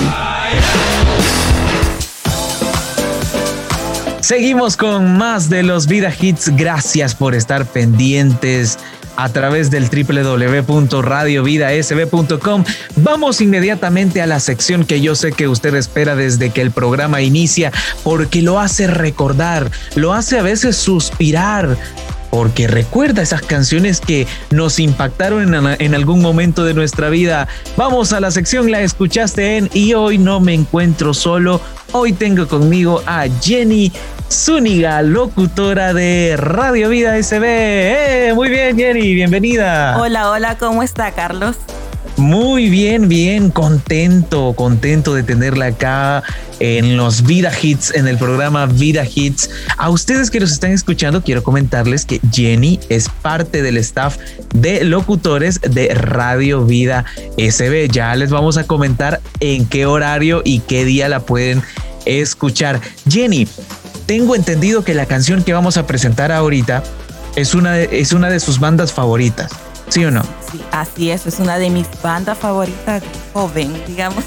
Seguimos 4.21 4.77
con 4.77 5.17
más 5.17 5.49
de 5.49 5.63
los 5.63 5.87
Vida 5.87 6.13
Hits. 6.21 6.55
Gracias 6.57 7.15
por 7.15 7.35
estar 7.35 7.65
pendientes 7.65 8.79
a 9.19 9.29
través 9.31 9.71
del 9.71 9.91
www.radiovidasb.com. 9.91 12.65
Vamos 12.97 13.41
inmediatamente 13.41 14.21
a 14.23 14.27
la 14.29 14.39
sección 14.39 14.85
que 14.85 15.01
yo 15.01 15.17
sé 15.17 15.33
que 15.33 15.49
usted 15.49 15.75
espera 15.75 16.15
desde 16.15 16.51
que 16.51 16.63
el 16.63 16.71
programa 16.71 17.21
inicia, 17.21 17.73
porque 18.05 18.43
lo 18.43 18.61
hace 18.61 18.87
recordar, 18.87 19.73
lo 19.97 20.13
hace 20.15 20.39
a 20.39 20.43
veces 20.43 20.77
suspirar. 20.77 21.77
Porque 22.31 22.69
recuerda 22.69 23.23
esas 23.23 23.43
canciones 23.43 24.01
que 24.01 24.29
nos 24.51 24.79
impactaron 24.79 25.55
en, 25.55 25.77
en 25.81 25.95
algún 25.95 26.21
momento 26.21 26.65
de 26.65 26.75
nuestra 26.75 27.09
vida. 27.09 27.49
Vamos 27.77 28.13
a 28.13 28.21
la 28.21 28.31
sección, 28.31 28.71
la 28.71 28.83
escuchaste 28.83 29.57
en 29.57 29.69
Y 29.73 29.95
hoy 29.95 30.19
no 30.19 30.39
me 30.39 30.55
encuentro 30.55 31.13
solo. 31.15 31.61
Hoy 31.93 32.13
tengo 32.13 32.47
conmigo 32.47 33.03
a 33.07 33.25
Jenny 33.41 33.91
Zúñiga, 34.31 35.01
locutora 35.01 35.95
de 35.95 36.37
Radio 36.37 36.91
Vida 36.91 37.17
SB. 37.23 37.45
¡Eh! 37.45 38.33
Muy 38.35 38.51
bien, 38.51 38.77
Jenny, 38.77 39.15
bienvenida. 39.15 39.97
Hola, 39.99 40.31
hola, 40.31 40.59
¿cómo 40.59 40.83
está 40.83 41.13
Carlos? 41.13 41.57
Muy 42.19 42.69
bien, 42.69 43.09
bien, 43.09 43.51
contento, 43.51 44.53
contento 44.55 45.15
de 45.15 45.23
tenerla 45.23 45.67
acá 45.67 46.23
en 46.59 46.97
los 46.97 47.23
Vida 47.23 47.53
Hits, 47.63 47.95
en 47.95 48.07
el 48.07 48.19
programa 48.19 48.67
Vida 48.67 49.05
Hits. 49.05 49.49
A 49.79 49.89
ustedes 49.89 50.31
que 50.31 50.41
nos 50.41 50.53
están 50.53 50.73
escuchando, 50.73 51.23
quiero 51.23 51.43
comentarles 51.43 52.05
que 52.05 52.21
Jenny 52.31 52.81
es 52.89 53.09
parte 53.09 53.63
del 53.63 53.79
staff 53.79 54.19
de 54.53 54.85
locutores 54.85 55.61
de 55.61 55.95
Radio 55.95 56.65
Vida 56.65 57.05
SB. 57.39 57.89
Ya 57.89 58.15
les 58.15 58.31
vamos 58.31 58.59
a 58.59 58.65
comentar 58.65 59.21
en 59.41 59.65
qué 59.65 59.87
horario 59.87 60.43
y 60.45 60.59
qué 60.61 60.85
día 60.85 61.09
la 61.09 61.21
pueden 61.21 61.63
escuchar. 62.05 62.81
Jenny, 63.09 63.47
tengo 64.09 64.35
entendido 64.35 64.83
que 64.85 64.95
la 64.95 65.05
canción 65.05 65.45
que 65.45 65.53
vamos 65.53 65.77
a 65.77 65.87
presentar 65.87 66.33
ahorita 66.33 66.83
es 67.37 67.55
una 67.55 67.73
de, 67.73 68.01
es 68.01 68.15
una 68.15 68.31
de 68.31 68.41
sus 68.41 68.59
bandas 68.59 68.91
favoritas. 68.91 69.53
¿Sí 69.91 70.03
o 70.03 70.11
no? 70.11 70.23
Sí, 70.51 70.63
así 70.73 71.11
es, 71.11 71.27
es 71.27 71.39
una 71.39 71.59
de 71.59 71.69
mis 71.69 71.87
bandas 72.03 72.39
favoritas 72.39 73.03
joven, 73.35 73.71
digamos. 73.87 74.25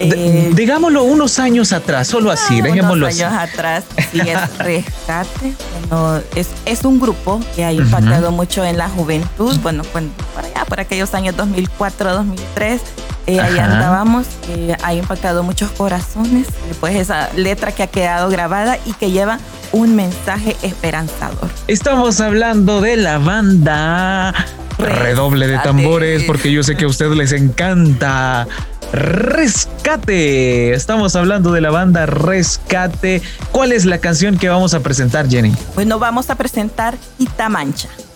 Eh, 0.00 0.52
digámoslo 0.54 1.02
unos 1.02 1.38
años 1.40 1.72
atrás, 1.72 2.08
solo 2.08 2.30
así, 2.30 2.60
ah, 2.60 2.62
dejémoslo 2.62 3.06
unos 3.06 3.20
años 3.20 3.32
atrás, 3.34 3.84
sí, 4.12 4.20
es 4.20 4.58
Rescate. 4.58 5.52
Bueno, 5.90 6.22
es, 6.34 6.48
es 6.64 6.84
un 6.84 6.98
grupo 6.98 7.40
que 7.54 7.64
ha 7.64 7.72
impactado 7.72 8.32
mucho 8.32 8.64
en 8.64 8.78
la 8.78 8.88
juventud. 8.88 9.54
Bueno, 9.60 9.82
por 9.82 10.02
allá, 10.42 10.64
por 10.66 10.80
aquellos 10.80 11.12
años 11.12 11.36
2004, 11.36 12.14
2003. 12.14 12.80
Eh, 13.28 13.38
ahí 13.40 13.58
andábamos, 13.58 14.26
eh, 14.48 14.74
ha 14.82 14.94
impactado 14.94 15.42
muchos 15.42 15.70
corazones, 15.72 16.46
pues 16.80 16.96
esa 16.96 17.28
letra 17.36 17.72
que 17.72 17.82
ha 17.82 17.86
quedado 17.86 18.30
grabada 18.30 18.78
y 18.86 18.94
que 18.94 19.10
lleva 19.10 19.38
un 19.70 19.94
mensaje 19.94 20.56
esperanzador. 20.62 21.50
Estamos 21.66 22.22
hablando 22.22 22.80
de 22.80 22.96
la 22.96 23.18
banda 23.18 24.34
Redoble 24.78 25.46
de 25.46 25.58
tambores, 25.58 26.24
porque 26.24 26.50
yo 26.50 26.62
sé 26.62 26.74
que 26.76 26.86
a 26.86 26.88
ustedes 26.88 27.14
les 27.18 27.32
encanta 27.32 28.46
Rescate. 28.92 30.72
Estamos 30.72 31.14
hablando 31.14 31.52
de 31.52 31.60
la 31.60 31.70
banda 31.70 32.06
Rescate. 32.06 33.20
¿Cuál 33.52 33.72
es 33.72 33.84
la 33.84 33.98
canción 33.98 34.38
que 34.38 34.48
vamos 34.48 34.72
a 34.72 34.80
presentar, 34.80 35.28
Jenny? 35.28 35.52
Bueno, 35.74 35.98
vamos 35.98 36.30
a 36.30 36.36
presentar 36.36 36.96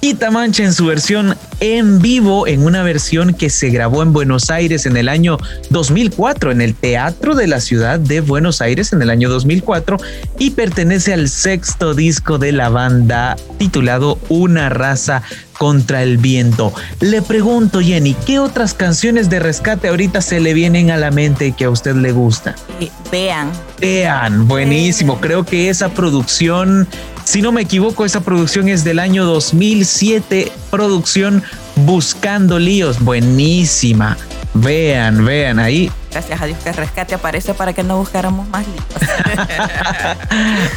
Itamancha. 0.05 0.23
Itamancha 0.23 0.65
en 0.65 0.73
su 0.73 0.87
versión 0.87 1.37
en 1.61 2.01
vivo, 2.01 2.49
en 2.49 2.65
una 2.65 2.83
versión 2.83 3.35
que 3.35 3.49
se 3.49 3.71
grabó 3.71 4.03
en 4.03 4.13
Buenos 4.13 4.51
Aires 4.51 4.85
en 4.87 4.97
el 4.97 5.09
año 5.09 5.39
2004, 5.71 6.51
en 6.51 6.61
el 6.61 6.75
Teatro 6.75 7.37
de 7.37 7.47
la 7.47 7.61
Ciudad 7.61 8.01
de 8.01 8.21
Buenos 8.21 8.61
Aires 8.61 8.93
en 8.93 9.01
el 9.01 9.11
año 9.11 9.31
2004 9.31 9.97
y 10.41 10.51
pertenece 10.51 11.13
al 11.13 11.29
sexto 11.29 11.95
disco 11.95 12.39
de 12.39 12.51
la 12.51 12.69
banda 12.69 13.37
titulado 13.59 14.19
Una 14.29 14.69
raza 14.71 15.23
contra 15.57 16.03
el 16.03 16.19
viento. 16.19 16.75
Le 16.99 17.23
pregunto, 17.23 17.81
Jenny, 17.81 18.15
¿qué 18.27 18.41
otras 18.41 18.75
canciones 18.75 19.31
de 19.31 19.39
rescate 19.39 19.87
ahorita 19.87 20.21
se 20.21 20.41
le 20.41 20.55
vienen 20.55 20.91
a 20.91 20.97
la 20.97 21.13
mente 21.13 21.53
que 21.53 21.67
a 21.67 21.71
usted 21.71 21.95
le 21.95 22.11
gusta? 22.11 22.57
vean. 23.13 23.53
Vean, 23.79 24.49
buenísimo. 24.49 25.21
Creo 25.21 25.45
que 25.45 25.69
esa 25.69 25.91
producción, 25.91 26.89
si 27.25 27.43
no 27.43 27.53
me 27.53 27.63
equivoco, 27.63 28.05
esa 28.05 28.21
producción 28.21 28.69
es 28.69 28.85
del 28.85 28.99
año 28.99 29.25
2007, 29.25 30.53
producción 30.71 31.43
Buscando 31.77 32.59
Líos, 32.59 33.01
buenísima. 33.01 34.17
Vean, 34.55 35.25
vean 35.25 35.59
ahí. 35.59 35.91
Gracias 36.11 36.43
a 36.43 36.47
Dios 36.47 36.59
que 36.63 36.73
Rescate 36.73 37.15
aparece 37.15 37.55
para 37.55 37.73
que 37.73 37.83
no 37.83 37.97
buscáramos 37.97 38.47
más 38.49 38.67
líos. 38.67 38.85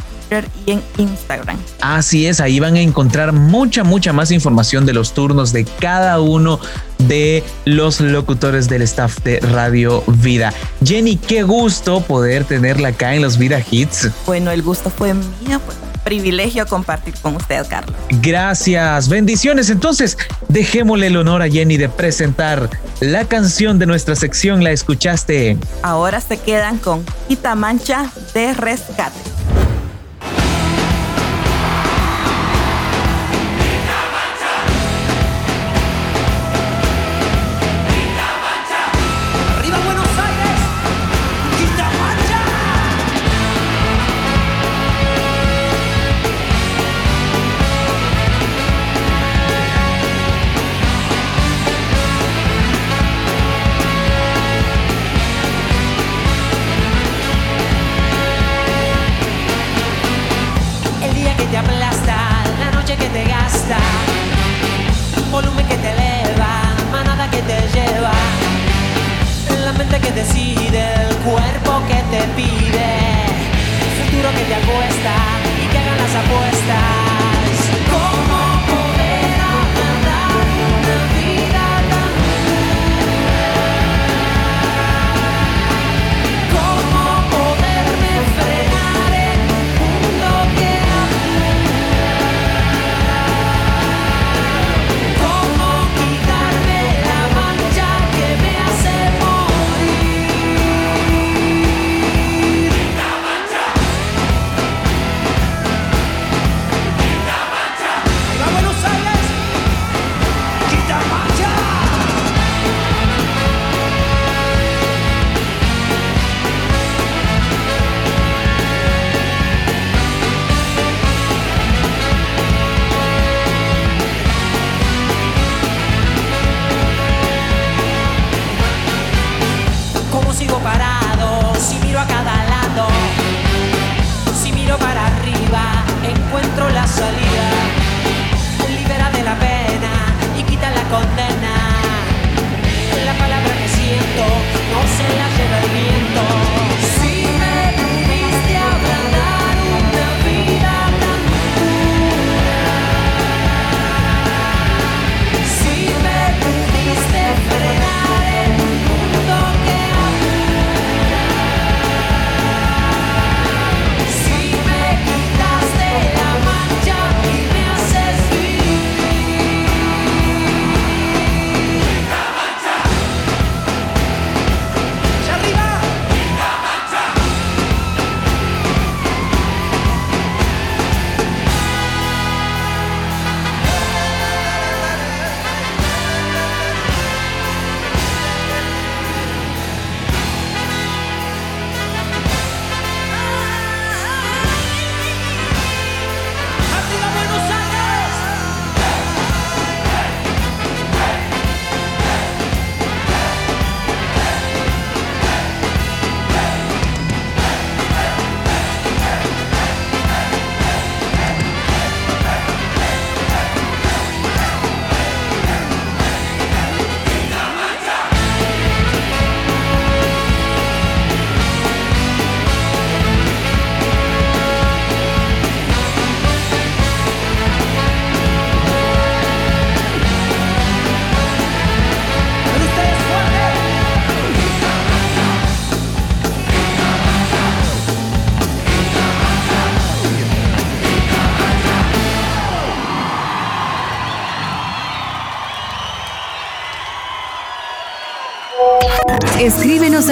y 0.66 0.73
en 0.73 0.83
Instagram. 0.99 1.57
Así 1.81 2.27
es, 2.27 2.40
ahí 2.40 2.61
van 2.61 2.77
a 2.77 2.81
encontrar 2.81 3.33
mucha, 3.33 3.85
mucha 3.85 4.12
más 4.12 4.31
información 4.31 4.87
de 4.87 4.92
los 4.92 5.14
turnos 5.14 5.53
de 5.53 5.64
cada 5.64 6.21
uno 6.21 6.61
de 6.99 7.42
los 7.64 8.01
locutores 8.01 8.68
del 8.68 8.83
staff 8.83 9.18
de 9.25 9.40
Radio 9.40 10.03
Vida. 10.07 10.53
Jenny, 10.85 11.16
qué 11.16 11.42
gusto 11.42 12.01
poder 12.01 12.44
tenerla 12.44 12.88
acá 12.88 13.14
en 13.14 13.23
los 13.23 13.38
Vida 13.38 13.62
Hits. 13.71 14.11
Bueno, 14.27 14.51
el 14.51 14.62
gusto 14.62 14.90
fue 14.90 15.14
mío, 15.14 15.61
pues 15.64 15.77
privilegio 16.09 16.66
compartir 16.66 17.12
con 17.21 17.37
usted, 17.37 17.66
Carlos. 17.68 17.94
Gracias, 18.23 19.11
bendiciones. 19.11 19.68
Entonces, 19.68 20.16
dejémosle 20.49 21.09
el 21.09 21.18
honor 21.18 21.42
a 21.42 21.51
Jenny 21.51 21.77
de 21.77 21.90
presentar 21.90 22.71
la 23.01 23.27
canción 23.27 23.79
de 23.79 23.85
nuestra 23.85 24.16
sección. 24.16 24.64
¿La 24.64 24.71
escuchaste? 24.71 25.59
Ahora 25.83 26.23
se 26.23 26.38
quedan 26.38 26.79
con 26.79 27.05
Quita 27.29 27.55
Mancha 27.55 28.11
de 28.33 28.55
Rescate. 28.55 29.21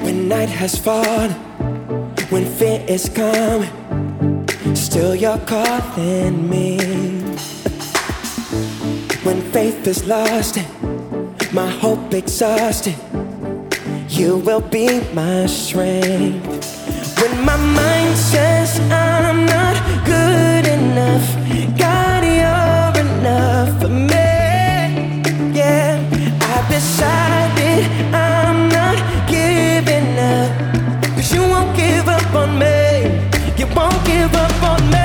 When 0.00 0.28
night 0.28 0.48
has 0.50 0.78
fallen, 0.78 1.32
when 2.30 2.46
fear 2.46 2.84
is 2.86 3.08
coming, 3.08 3.68
still 4.76 5.16
you're 5.16 5.38
calling 5.38 6.48
me. 6.48 6.78
When 9.24 9.42
faith 9.50 9.84
is 9.88 10.06
lost, 10.06 10.58
my 11.54 11.70
hope 11.70 12.12
exhausted. 12.12 12.96
You 14.08 14.38
will 14.38 14.60
be 14.60 15.00
my 15.14 15.46
strength. 15.46 16.42
When 17.20 17.44
my 17.44 17.56
mind 17.56 18.16
says 18.16 18.80
I'm 18.90 19.46
not 19.46 19.76
good 20.04 20.66
enough, 20.66 21.26
God, 21.78 22.24
you're 22.24 23.06
enough 23.06 23.80
for 23.80 23.88
me. 23.88 25.22
Yeah, 25.54 26.02
I've 26.40 26.68
decided 26.68 27.84
I'm 28.12 28.68
not 28.68 28.98
giving 29.28 30.18
up. 30.18 30.50
Cause 31.14 31.32
you 31.32 31.42
won't 31.42 31.76
give 31.76 32.08
up 32.08 32.34
on 32.34 32.58
me. 32.58 33.04
You 33.56 33.66
won't 33.76 34.04
give 34.04 34.34
up 34.34 34.62
on 34.64 34.90
me. 34.90 35.03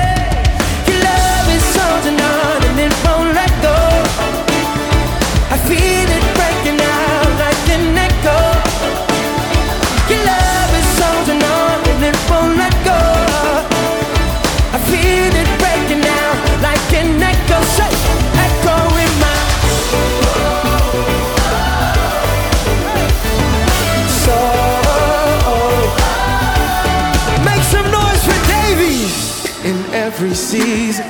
Season, 30.50 31.06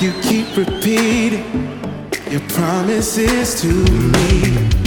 you 0.00 0.12
keep 0.22 0.56
repeating 0.56 1.44
your 2.30 2.40
promises 2.48 3.60
to 3.60 3.68
me. 3.68 4.85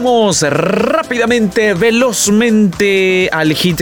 Vamos 0.00 0.42
rápidamente, 0.42 1.74
velozmente 1.74 3.28
al 3.32 3.52
hit 3.52 3.80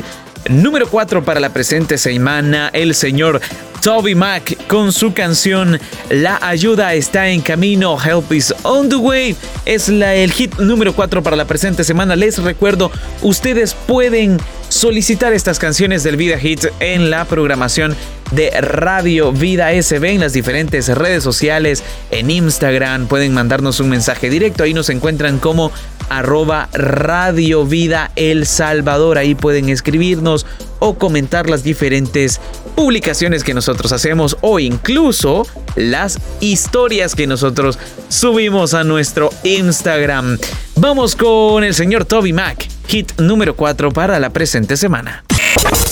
número 0.49 0.89
4 0.89 1.23
para 1.23 1.41
la 1.41 1.51
presente 1.51 1.99
semana, 1.99 2.71
el 2.73 2.95
señor 2.95 3.39
Toby 3.83 4.15
Mac 4.15 4.57
con 4.67 4.95
su 4.95 5.13
canción 5.13 5.79
La 6.09 6.39
ayuda 6.41 6.95
está 6.95 7.29
en 7.29 7.43
camino, 7.43 7.99
Help 8.03 8.33
is 8.33 8.55
on 8.63 8.89
the 8.89 8.97
way. 8.97 9.37
Es 9.67 9.91
la, 9.91 10.15
el 10.15 10.33
hit 10.33 10.59
número 10.59 10.95
4 10.95 11.23
para 11.23 11.37
la 11.37 11.45
presente 11.45 11.85
semana. 11.85 12.17
Les 12.17 12.43
recuerdo, 12.43 12.91
ustedes 13.21 13.75
pueden 13.75 14.39
solicitar 14.77 15.33
estas 15.33 15.59
canciones 15.59 16.03
del 16.03 16.17
Vida 16.17 16.39
Hits 16.41 16.69
en 16.81 17.09
la 17.09 17.25
programación 17.25 17.97
de 18.33 18.51
Radio 18.61 19.33
Vida 19.33 19.71
SB 19.71 20.05
en 20.05 20.21
las 20.21 20.35
diferentes 20.35 20.89
redes 20.89 21.25
sociales, 21.25 21.83
en 22.11 22.31
Instagram, 22.31 23.07
pueden 23.07 23.33
mandarnos 23.33 23.81
un 23.81 23.89
mensaje 23.89 24.29
directo, 24.29 24.65
ahí 24.65 24.75
nos 24.75 24.91
encuentran 24.91 25.39
como 25.39 25.73
arroba 26.11 26.69
Radio 26.75 27.65
Vida 27.65 28.11
El 28.17 28.47
Salvador, 28.47 29.17
ahí 29.17 29.35
pueden 29.35 29.71
escribirnos 29.71 30.45
o 30.79 30.99
comentar 30.99 31.49
las 31.49 31.63
diferentes 31.63 32.39
publicaciones 32.75 33.45
que 33.45 33.55
nosotros 33.55 33.93
hacemos 33.93 34.37
o 34.43 34.61
incluso 34.61 35.47
las 35.75 36.19
historias 36.41 37.15
que 37.15 37.27
nosotros 37.27 37.79
subimos 38.11 38.75
a 38.75 38.85
nuestro 38.85 39.31
Instagram. 39.43 40.39
Vamos 40.77 41.17
con 41.17 41.65
el 41.65 41.75
señor 41.75 42.05
Toby 42.05 42.35
Mac, 42.35 42.69
hit 42.89 43.19
número 43.19 43.57
4 43.57 43.91
para 43.93 44.19
la 44.19 44.31
presente 44.31 44.77
semana. 44.77 45.25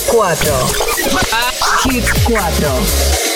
4. 0.07 0.51
Hit 1.83 2.05
4. 2.23 3.34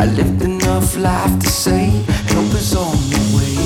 I 0.00 0.04
lived 0.04 0.42
enough 0.42 0.96
life 0.96 1.40
to 1.40 1.48
say 1.48 1.86
help 2.30 2.54
is 2.54 2.72
on 2.76 2.96
the 3.10 3.18
way. 3.34 3.56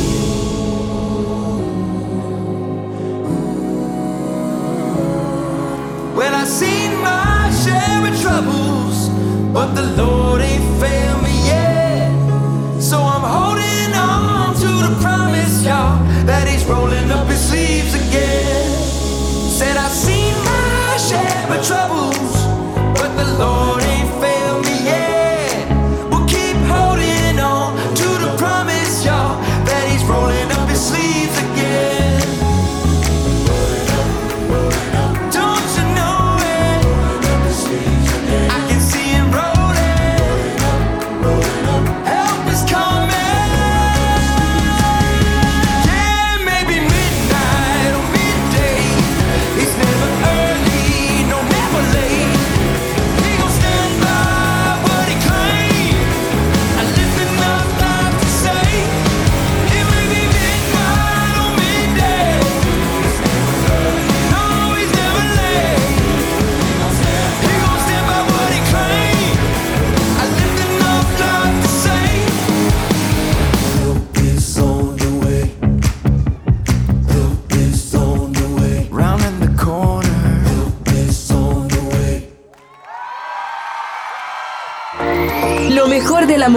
Well, 6.16 6.34
I 6.34 6.44
seen 6.44 6.92
my 7.02 7.50
share 7.62 8.10
of 8.10 8.18
troubles, 8.22 9.10
but 9.52 9.74
the 9.74 9.82
Lord 10.02 10.40
ain't 10.40 10.80
failed 10.80 11.22
me 11.22 11.36
yet. 11.46 12.10
So 12.80 12.96
I'm 12.96 13.26
holding 13.36 13.92
on 13.94 14.54
to 14.54 14.70
the 14.88 14.98
promise, 15.02 15.62
y'all, 15.62 16.02
that 16.24 16.48
He's 16.48 16.64
rolling 16.64 17.10
up. 17.10 17.21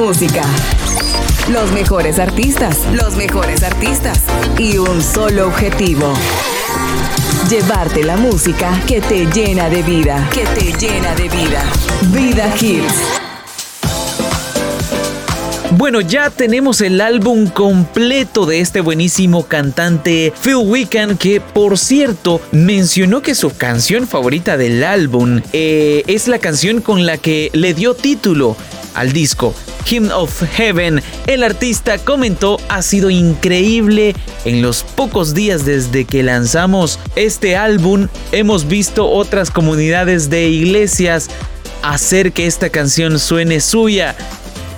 Música. 0.06 0.44
Los 1.52 1.72
mejores 1.72 2.20
artistas, 2.20 2.78
los 2.94 3.16
mejores 3.16 3.64
artistas 3.64 4.22
y 4.60 4.78
un 4.78 5.02
solo 5.02 5.48
objetivo. 5.48 6.14
Llevarte 7.50 8.04
la 8.04 8.16
música 8.16 8.80
que 8.86 9.02
te 9.02 9.26
llena 9.26 9.68
de 9.68 9.82
vida, 9.82 10.30
que 10.32 10.44
te 10.44 10.74
llena 10.74 11.16
de 11.16 11.28
vida. 11.28 11.64
Vida 12.14 12.54
Hits. 12.56 12.94
Bueno, 15.72 16.02
ya 16.02 16.30
tenemos 16.30 16.82
el 16.82 17.02
álbum 17.02 17.48
completo 17.48 18.46
de 18.46 18.60
este 18.60 18.82
buenísimo 18.82 19.48
cantante 19.48 20.32
Phil 20.40 20.58
Wiccan, 20.58 21.18
que 21.18 21.42
por 21.42 21.80
cierto 21.80 22.42
mencionó 22.52 23.24
que 23.24 23.34
su 23.34 23.58
canción 23.58 24.08
favorita 24.08 24.56
del 24.56 24.84
álbum 24.84 25.42
eh, 25.52 26.04
es 26.06 26.28
la 26.28 26.38
canción 26.38 26.82
con 26.82 27.08
la 27.08 27.18
que 27.18 27.50
le 27.54 27.74
dio 27.74 27.96
título 27.96 28.56
al 28.94 29.12
disco. 29.12 29.56
Hymn 29.86 30.12
of 30.12 30.44
Heaven, 30.56 31.02
el 31.28 31.44
artista 31.44 31.98
comentó, 32.00 32.60
ha 32.70 32.82
sido 32.82 33.10
increíble 33.10 34.16
en 34.44 34.62
los 34.62 34.84
pocos 34.84 35.34
días 35.34 35.66
desde 35.66 36.06
que 36.06 36.24
lanzamos 36.24 37.00
este 37.16 37.56
álbum. 37.56 38.08
Hemos 38.32 38.68
visto 38.68 39.10
otras 39.10 39.52
comunidades 39.52 40.30
de 40.30 40.50
iglesias 40.50 41.30
hacer 41.84 42.32
que 42.32 42.48
esta 42.48 42.70
canción 42.70 43.20
suene 43.20 43.62
suya. 43.62 44.16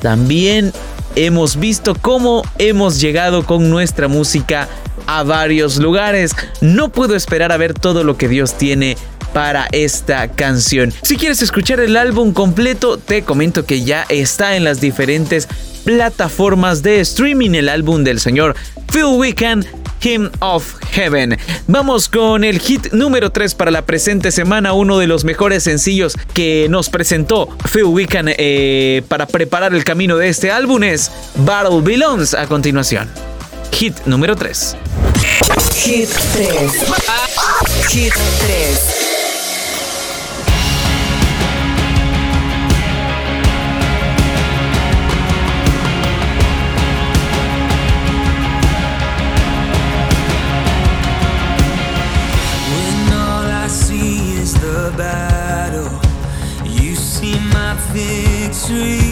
También 0.01 0.74
hemos 1.16 1.58
visto 1.58 1.95
cómo 1.95 2.43
hemos 2.58 2.99
llegado 2.99 3.45
con 3.45 3.70
nuestra 3.70 4.08
música 4.08 4.68
a 5.08 5.24
varios 5.24 5.78
lugares. 5.78 6.36
No 6.60 6.89
puedo 6.89 7.16
esperar 7.16 7.51
a 7.51 7.58
ver 7.58 7.74
todo 7.74 8.03
lo 8.03 8.18
que 8.18 8.28
Dios 8.28 8.55
tiene 8.58 8.97
para 9.38 9.68
esta 9.72 10.30
canción. 10.30 10.92
Si 11.04 11.16
quieres 11.16 11.44
escuchar 11.44 11.80
el 11.80 11.96
álbum 11.96 12.34
completo, 12.34 12.98
te 12.98 13.22
comento 13.22 13.68
que 13.68 13.84
ya 13.84 14.04
está 14.10 14.56
en 14.56 14.64
las 14.64 14.82
diferentes 14.82 15.48
plataformas 15.84 16.82
de 16.82 17.02
streaming 17.02 17.52
el 17.52 17.70
álbum 17.70 18.04
del 18.04 18.20
señor 18.20 18.56
Phil 18.92 19.04
Wiccan 19.16 19.64
Hymn 20.02 20.32
of 20.40 20.74
Heaven. 20.90 21.38
Vamos 21.68 22.10
con 22.10 22.44
el 22.44 22.58
hit 22.58 22.92
número 22.94 23.30
3 23.30 23.54
para 23.54 23.70
la 23.70 23.84
presente 23.84 24.32
semana, 24.32 24.74
uno 24.74 24.98
de 24.98 25.06
los 25.06 25.24
mejores 25.24 25.62
sencillos 25.62 26.16
que 26.34 26.66
nos 26.68 26.90
presentó 26.90 27.48
Phil 27.72 27.84
Wiccan 27.84 28.26
eh, 28.30 29.04
para 29.08 29.28
preparar 29.28 29.72
el 29.76 29.84
camino 29.84 30.18
de 30.18 30.30
este 30.30 30.50
álbum 30.50 30.82
es 30.82 31.12
Battle 31.46 31.82
Belongs 31.82 32.34
a 32.34 32.48
continuación. 32.48 33.08
Hit 33.72 33.94
número 34.08 34.36
3. 34.36 34.76
Hit 35.76 36.10
3. 36.34 36.72
Hit 37.88 38.14
3. 38.14 38.97
tree 58.78 59.07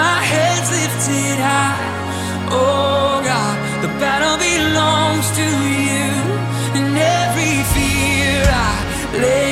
my 0.00 0.18
heads 0.32 0.68
lifted 0.76 1.38
high. 1.48 1.86
Oh 2.50 3.22
God, 3.30 3.56
the 3.84 3.90
battle 4.02 4.36
belongs 4.50 5.26
to 5.38 5.48
you, 5.88 6.08
and 6.78 6.90
every 7.20 7.56
fear 7.74 8.34
I 8.66 8.74
lay 9.24 9.43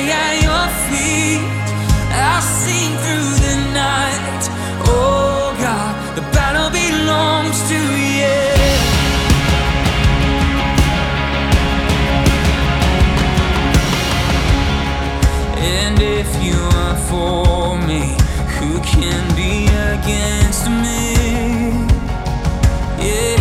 against 20.03 20.67
me? 20.67 21.13
Yeah. 22.99 23.33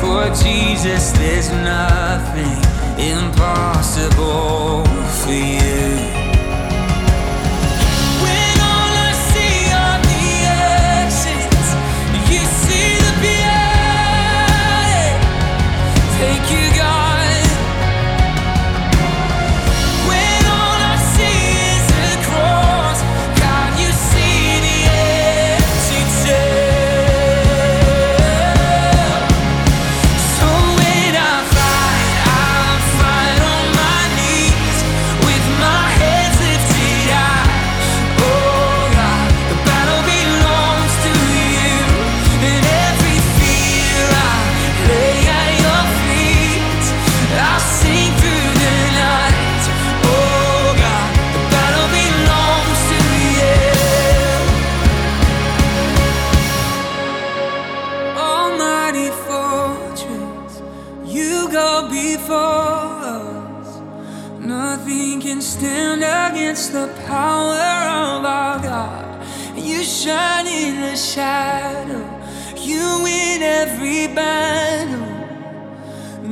For 0.00 0.22
Jesus, 0.42 1.12
there's 1.12 1.50
nothing 1.50 2.58
impossible 2.98 4.84
for 5.20 5.32
you. 5.32 5.81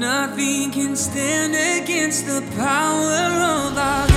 Nothing 0.00 0.70
can 0.70 0.96
stand 0.96 1.52
against 1.52 2.24
the 2.24 2.40
power 2.56 3.68
of 3.68 3.76
our 3.76 4.09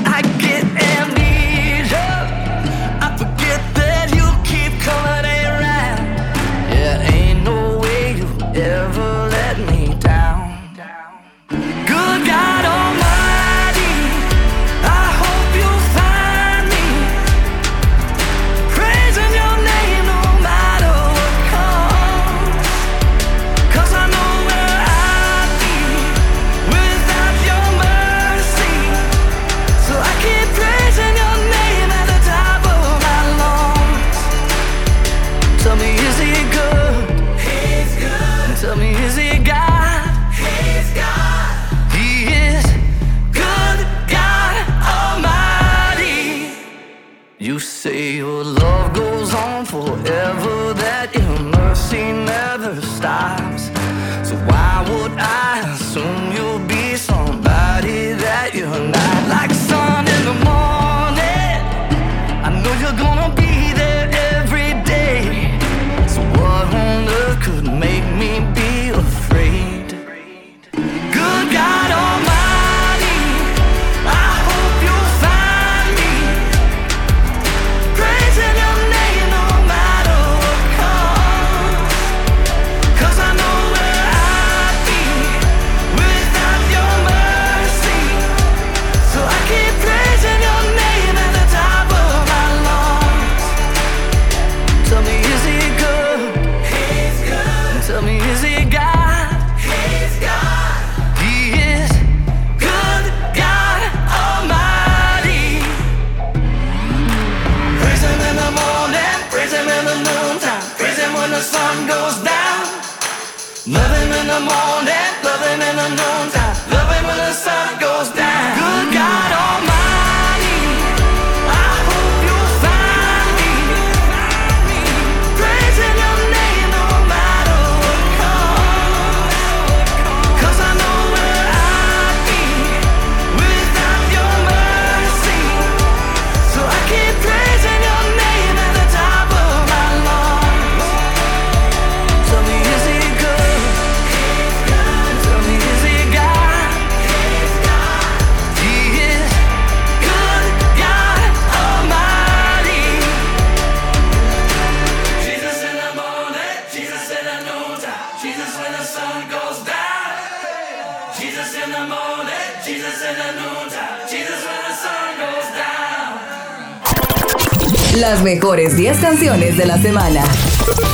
De 169.20 169.66
la 169.68 169.78
semana. 169.80 170.24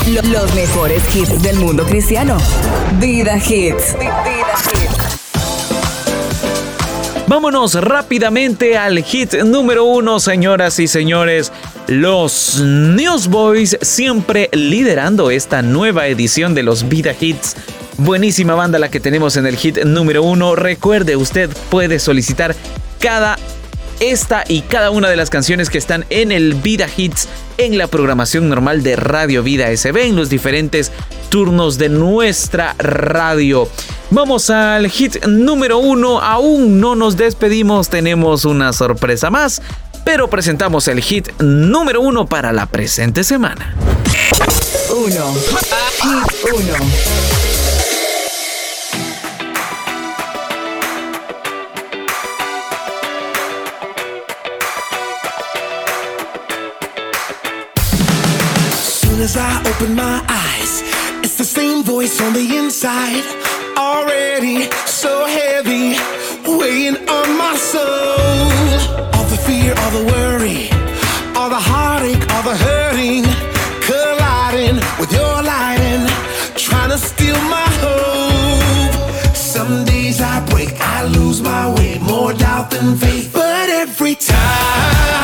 Lo- 0.07 0.21
Los 0.23 0.53
mejores 0.53 1.01
hits 1.15 1.41
del 1.41 1.55
mundo 1.55 1.85
cristiano. 1.85 2.37
Vida 2.99 3.37
Hits. 3.37 3.95
Vámonos 7.27 7.75
rápidamente 7.75 8.77
al 8.77 9.01
hit 9.03 9.35
número 9.43 9.85
uno, 9.85 10.19
señoras 10.19 10.79
y 10.79 10.89
señores. 10.89 11.53
Los 11.87 12.59
Newsboys 12.61 13.77
siempre 13.81 14.49
liderando 14.51 15.31
esta 15.31 15.61
nueva 15.61 16.07
edición 16.07 16.53
de 16.53 16.63
los 16.63 16.89
Vida 16.89 17.15
Hits. 17.17 17.55
Buenísima 17.97 18.53
banda 18.53 18.79
la 18.79 18.91
que 18.91 18.99
tenemos 18.99 19.37
en 19.37 19.45
el 19.47 19.55
hit 19.55 19.77
número 19.85 20.23
uno. 20.23 20.57
Recuerde, 20.57 21.15
usted 21.15 21.49
puede 21.69 21.99
solicitar 21.99 22.53
cada 22.99 23.39
esta 23.99 24.43
y 24.47 24.61
cada 24.61 24.91
una 24.91 25.09
de 25.09 25.15
las 25.15 25.29
canciones 25.29 25.69
que 25.69 25.77
están 25.77 26.05
en 26.09 26.31
el 26.31 26.53
Vida 26.53 26.87
Hits 26.95 27.27
en 27.57 27.77
la 27.77 27.87
programación 27.87 28.49
normal 28.49 28.83
de 28.83 28.95
Radio 28.95 29.43
Vida 29.43 29.75
SB 29.75 29.97
en 30.07 30.15
los 30.15 30.29
diferentes 30.29 30.91
turnos 31.29 31.77
de 31.77 31.89
nuestra 31.89 32.75
radio. 32.77 33.67
Vamos 34.11 34.49
al 34.49 34.89
hit 34.89 35.25
número 35.25 35.77
uno. 35.77 36.19
Aún 36.19 36.79
no 36.79 36.95
nos 36.95 37.17
despedimos, 37.17 37.89
tenemos 37.89 38.45
una 38.45 38.73
sorpresa 38.73 39.29
más, 39.29 39.61
pero 40.03 40.29
presentamos 40.29 40.87
el 40.87 41.01
hit 41.01 41.29
número 41.39 42.01
uno 42.01 42.25
para 42.25 42.51
la 42.53 42.65
presente 42.65 43.23
semana. 43.23 43.75
1. 44.89 45.33
Hit 46.01 46.35
1. 46.53 47.48
Open 59.79 59.95
my 59.95 60.23
eyes, 60.27 60.81
it's 61.23 61.35
the 61.35 61.43
same 61.43 61.83
voice 61.83 62.21
on 62.21 62.33
the 62.33 62.57
inside. 62.57 63.23
Already 63.77 64.69
so 64.85 65.25
heavy, 65.25 65.95
weighing 66.45 66.97
on 67.07 67.37
my 67.37 67.55
soul. 67.55 67.85
All 69.13 69.25
the 69.25 69.39
fear, 69.45 69.73
all 69.77 69.91
the 69.91 70.05
worry, 70.13 70.69
all 71.37 71.49
the 71.49 71.63
heartache, 71.71 72.23
all 72.33 72.43
the 72.43 72.57
hurting, 72.57 73.23
colliding 73.87 74.75
with 74.99 75.11
your 75.13 75.35
lighting, 75.43 76.05
trying 76.55 76.89
to 76.89 76.97
steal 76.97 77.39
my 77.57 77.67
hope. 77.83 79.35
Some 79.35 79.85
days 79.85 80.19
I 80.21 80.45
break, 80.49 80.73
I 80.79 81.03
lose 81.03 81.41
my 81.41 81.73
way, 81.75 81.99
more 81.99 82.33
doubt 82.33 82.71
than 82.71 82.97
faith. 82.97 83.31
But 83.33 83.69
every 83.69 84.15
time 84.15 85.18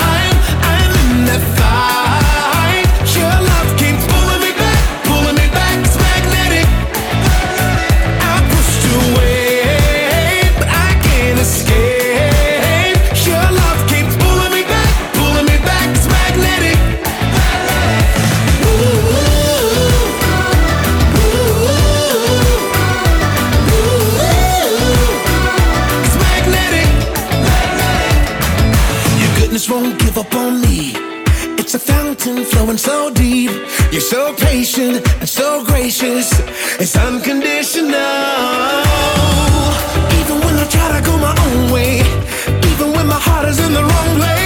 fountain 31.95 32.43
flowing 32.45 32.77
so 32.77 33.09
deep. 33.09 33.51
You're 33.91 34.09
so 34.15 34.33
patient 34.35 34.95
and 35.21 35.29
so 35.29 35.63
gracious. 35.63 36.27
It's 36.81 36.95
unconditional. 37.07 37.91
Even 40.19 40.37
when 40.45 40.55
I 40.63 40.67
try 40.75 40.87
to 40.95 41.01
go 41.09 41.13
my 41.27 41.35
own 41.45 41.71
way, 41.75 41.93
even 42.71 42.87
when 42.95 43.07
my 43.07 43.21
heart 43.27 43.47
is 43.51 43.59
in 43.65 43.71
the 43.73 43.83
wrong 43.89 44.09
place, 44.19 44.44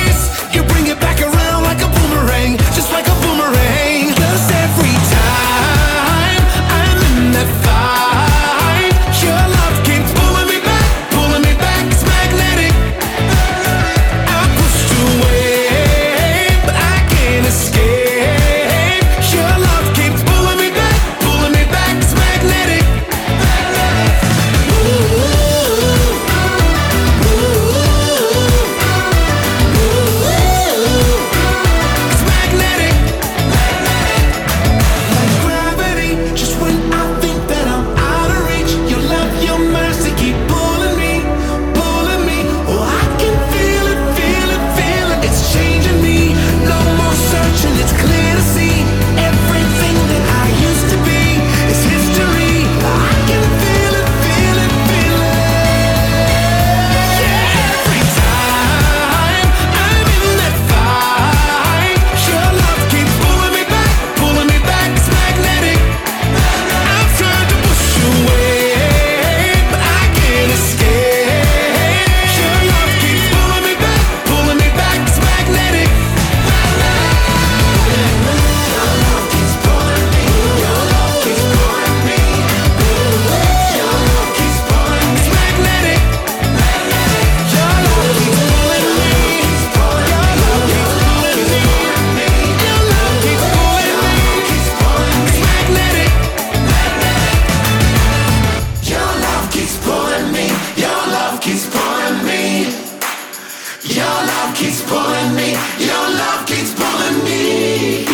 keeps 104.59 104.81
pulling 104.83 105.33
me. 105.35 105.55
Your 105.79 106.09
love 106.21 106.45
keeps 106.45 106.73
pulling 106.73 107.23
me. 107.23 108.05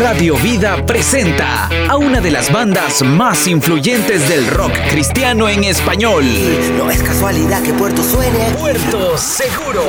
Radio 0.00 0.36
Vida 0.36 0.84
presenta 0.86 1.68
a 1.88 1.96
una 1.96 2.20
de 2.20 2.30
las 2.30 2.50
bandas 2.50 3.02
más 3.02 3.46
influyentes 3.46 4.26
del 4.28 4.46
rock 4.48 4.72
cristiano 4.90 5.48
en 5.48 5.64
español. 5.64 6.24
No 6.78 6.90
es 6.90 7.02
casualidad 7.02 7.62
que 7.62 7.72
Puerto 7.74 8.02
suene. 8.02 8.38
Puerto 8.58 9.16
Seguro. 9.18 9.82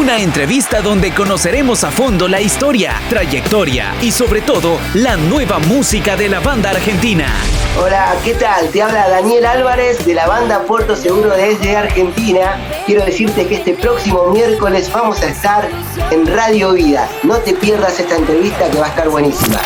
Una 0.00 0.18
entrevista 0.18 0.80
donde 0.80 1.12
conoceremos 1.12 1.84
a 1.84 1.90
fondo 1.90 2.26
la 2.26 2.40
historia, 2.40 2.94
trayectoria 3.10 3.94
y 4.00 4.10
sobre 4.10 4.40
todo 4.40 4.78
la 4.94 5.18
nueva 5.18 5.58
música 5.58 6.16
de 6.16 6.30
la 6.30 6.40
banda 6.40 6.70
argentina. 6.70 7.26
Hola, 7.78 8.16
¿qué 8.24 8.32
tal? 8.32 8.70
Te 8.70 8.80
habla 8.80 9.10
Daniel 9.10 9.44
Álvarez 9.44 10.06
de 10.06 10.14
la 10.14 10.26
banda 10.26 10.62
Puerto 10.62 10.96
Seguro 10.96 11.36
desde 11.36 11.76
Argentina. 11.76 12.58
Quiero 12.86 13.04
decirte 13.04 13.46
que 13.46 13.56
este 13.56 13.74
próximo 13.74 14.30
miércoles 14.30 14.90
vamos 14.90 15.20
a 15.20 15.26
estar 15.26 15.68
en 16.10 16.26
Radio 16.26 16.72
Vida. 16.72 17.06
No 17.22 17.36
te 17.36 17.52
pierdas 17.52 18.00
esta 18.00 18.16
entrevista 18.16 18.70
que 18.70 18.78
va 18.78 18.86
a 18.86 18.88
estar 18.88 19.10
buenísima. 19.10 19.60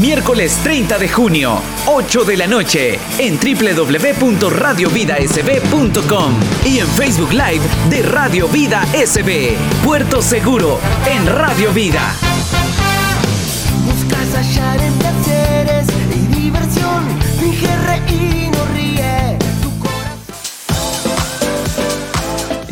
Miércoles 0.00 0.58
30 0.64 0.98
de 0.98 1.08
junio, 1.08 1.62
8 1.86 2.24
de 2.24 2.36
la 2.36 2.48
noche, 2.48 2.98
en 3.18 3.38
www.radiovidasb.com 3.38 6.34
y 6.64 6.80
en 6.80 6.88
Facebook 6.88 7.32
Live 7.32 7.62
de 7.90 8.02
Radio 8.02 8.48
Vida 8.48 8.84
SB. 8.92 9.56
Puerto 9.84 10.20
Seguro, 10.20 10.80
en 11.06 11.24
Radio 11.26 11.72
Vida. 11.72 12.12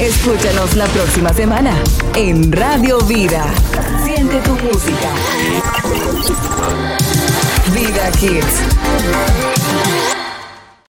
Escúchanos 0.00 0.76
la 0.76 0.86
próxima 0.86 1.32
semana 1.32 1.82
en 2.14 2.52
Radio 2.52 3.00
Vida. 3.00 3.44